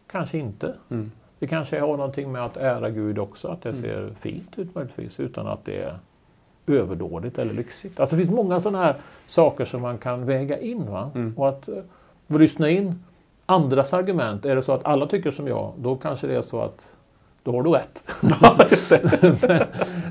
[0.07, 0.75] kanske inte.
[0.91, 1.11] Mm.
[1.47, 3.83] Det kanske har någonting med att ära Gud också, att det mm.
[3.83, 5.99] ser fint ut möjligtvis, utan att det är
[6.67, 8.01] överdådigt eller lyxigt.
[8.01, 10.91] Alltså det finns många sådana här saker som man kan väga in.
[10.91, 11.11] Va?
[11.15, 11.35] Mm.
[11.37, 11.69] Och att
[12.29, 13.05] uh, lyssna in
[13.47, 14.47] andras argument.
[14.47, 16.97] Är det så att alla tycker som jag, då kanske det är så att
[17.43, 18.05] då har du rätt.
[19.49, 19.67] men,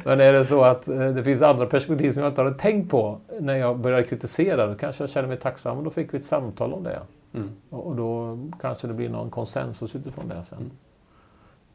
[0.05, 2.91] men, är det så att uh, det finns andra perspektiv som jag inte hade tänkt
[2.91, 6.17] på när jag började kritisera, då kanske jag känner mig tacksam och då fick vi
[6.17, 6.99] ett samtal om det.
[7.33, 7.49] Mm.
[7.69, 10.57] Och, och, då kanske det blir någon konsensus utifrån det sen.
[10.57, 10.71] Mm.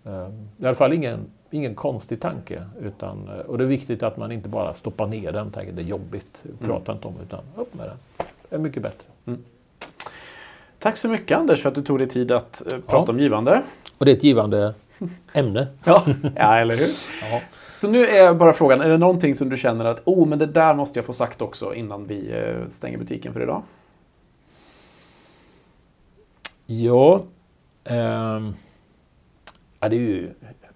[0.05, 2.64] Ehm, I alla fall ingen, ingen konstig tanke.
[2.80, 5.72] Utan, eh, och det är viktigt att man inte bara stoppar ner den och tänker
[5.72, 6.96] det är jobbigt, prata mm.
[6.96, 8.26] inte om det, utan upp med den.
[8.48, 9.09] Det är mycket bättre.
[9.26, 9.44] Mm.
[10.78, 13.12] Tack så mycket Anders för att du tog dig tid att uh, prata ja.
[13.12, 13.62] om givande.
[13.98, 14.74] Och det är ett givande
[15.32, 15.66] ämne.
[15.84, 16.05] Ja,
[16.36, 16.88] ja eller hur?
[17.32, 17.40] Ja.
[17.53, 20.46] Så nu är bara frågan, är det någonting som du känner att oh, men det
[20.46, 23.62] där måste jag få sagt också innan vi eh, stänger butiken för idag?
[26.66, 27.22] Ja,
[27.84, 28.55] ehm,
[29.81, 30.31] ja det är ju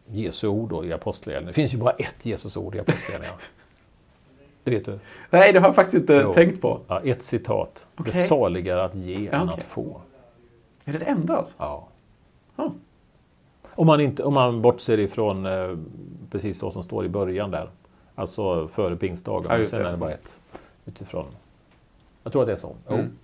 [0.07, 1.47] Jesu ord i Apostlagärningarna.
[1.47, 3.39] Det finns ju bara ett Jesus ord i Apostlagärningarna.
[4.65, 4.99] Det vet du?
[5.31, 6.33] Nej, det har jag faktiskt inte jo.
[6.33, 6.81] tänkt på.
[6.89, 7.87] Ja, ett citat.
[7.97, 8.13] Okay.
[8.13, 9.55] Det saligare att ge ja, än okay.
[9.59, 10.01] att få.
[10.85, 11.55] Är det det enda alltså?
[11.59, 11.89] Ja.
[12.57, 12.73] Oh.
[13.75, 15.77] Om, man inte, om man bortser ifrån eh,
[16.31, 17.71] precis så som står i början där.
[18.15, 19.47] Alltså före pingstdagen.
[19.51, 20.41] Ja, men sen är det bara ett.
[20.85, 21.27] Utifrån.
[22.23, 22.77] Jag tror att det är så.
[22.89, 23.19] Mm.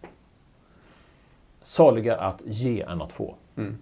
[1.62, 3.34] Saligare att ge än att få.
[3.56, 3.78] Mm.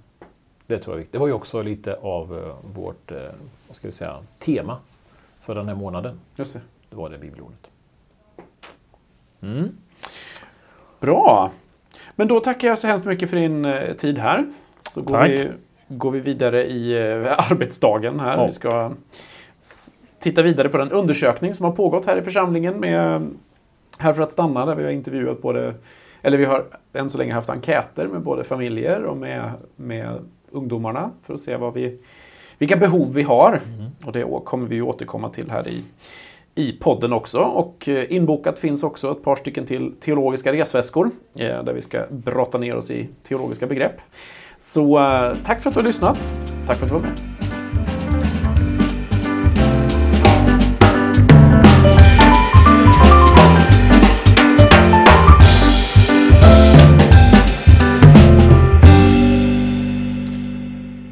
[0.69, 1.07] Det tror jag.
[1.11, 3.19] Det var ju också lite av uh, vårt uh,
[3.67, 4.79] vad ska vi säga, tema
[5.41, 6.21] för den här månaden.
[6.37, 6.61] Just det.
[6.91, 7.71] Det var det bibelordet.
[9.41, 9.69] Mm.
[11.01, 11.51] Bra!
[12.17, 14.53] Men då tackar jag så hemskt mycket för din uh, tid här.
[14.83, 15.31] Så går Tack.
[15.31, 15.51] vi,
[15.89, 16.99] går vi vidare i
[17.29, 18.37] arbetsdagen här.
[18.37, 18.47] Ja.
[18.47, 18.93] Vi ska
[20.19, 23.31] titta vidare på den undersökning som har pågått här i församlingen med
[23.99, 25.75] Här för att stanna där vi har intervjuat både
[26.23, 31.11] eller vi har än så länge haft enkäter med både familjer och med, med ungdomarna
[31.23, 31.99] för att se vad vi,
[32.59, 33.61] vilka behov vi har.
[33.79, 33.91] Mm.
[34.05, 35.83] Och det kommer vi återkomma till här i,
[36.55, 37.39] i podden också.
[37.39, 42.05] Och eh, inbokat finns också ett par stycken till teologiska resväskor eh, där vi ska
[42.11, 44.01] brotta ner oss i teologiska begrepp.
[44.59, 46.33] Så eh, tack för att du har lyssnat.
[46.67, 47.38] Tack för att du var med.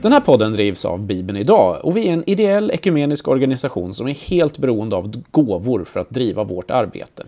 [0.07, 4.09] Den här podden drivs av Bibeln idag och vi är en ideell ekumenisk organisation som
[4.09, 7.24] är helt beroende av gåvor för att driva vårt arbete.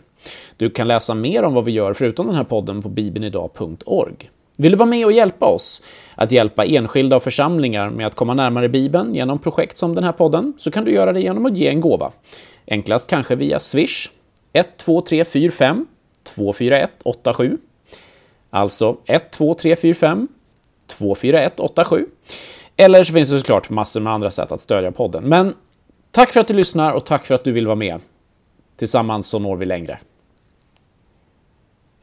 [0.56, 4.30] Du kan läsa mer om vad vi gör förutom den här podden på bibelnidag.org.
[4.58, 5.82] Vill du vara med och hjälpa oss
[6.14, 10.12] att hjälpa enskilda och församlingar med att komma närmare Bibeln genom projekt som den här
[10.12, 12.12] podden så kan du göra det genom att ge en gåva.
[12.66, 14.10] Enklast kanske via Swish
[14.52, 15.86] 12345
[16.22, 17.58] 24187
[18.50, 20.28] Alltså 12345
[20.86, 22.06] 24187
[22.80, 25.24] eller så finns det såklart massor med andra sätt att stödja podden.
[25.24, 25.54] Men
[26.10, 28.00] tack för att du lyssnar och tack för att du vill vara med.
[28.76, 29.98] Tillsammans så når vi längre.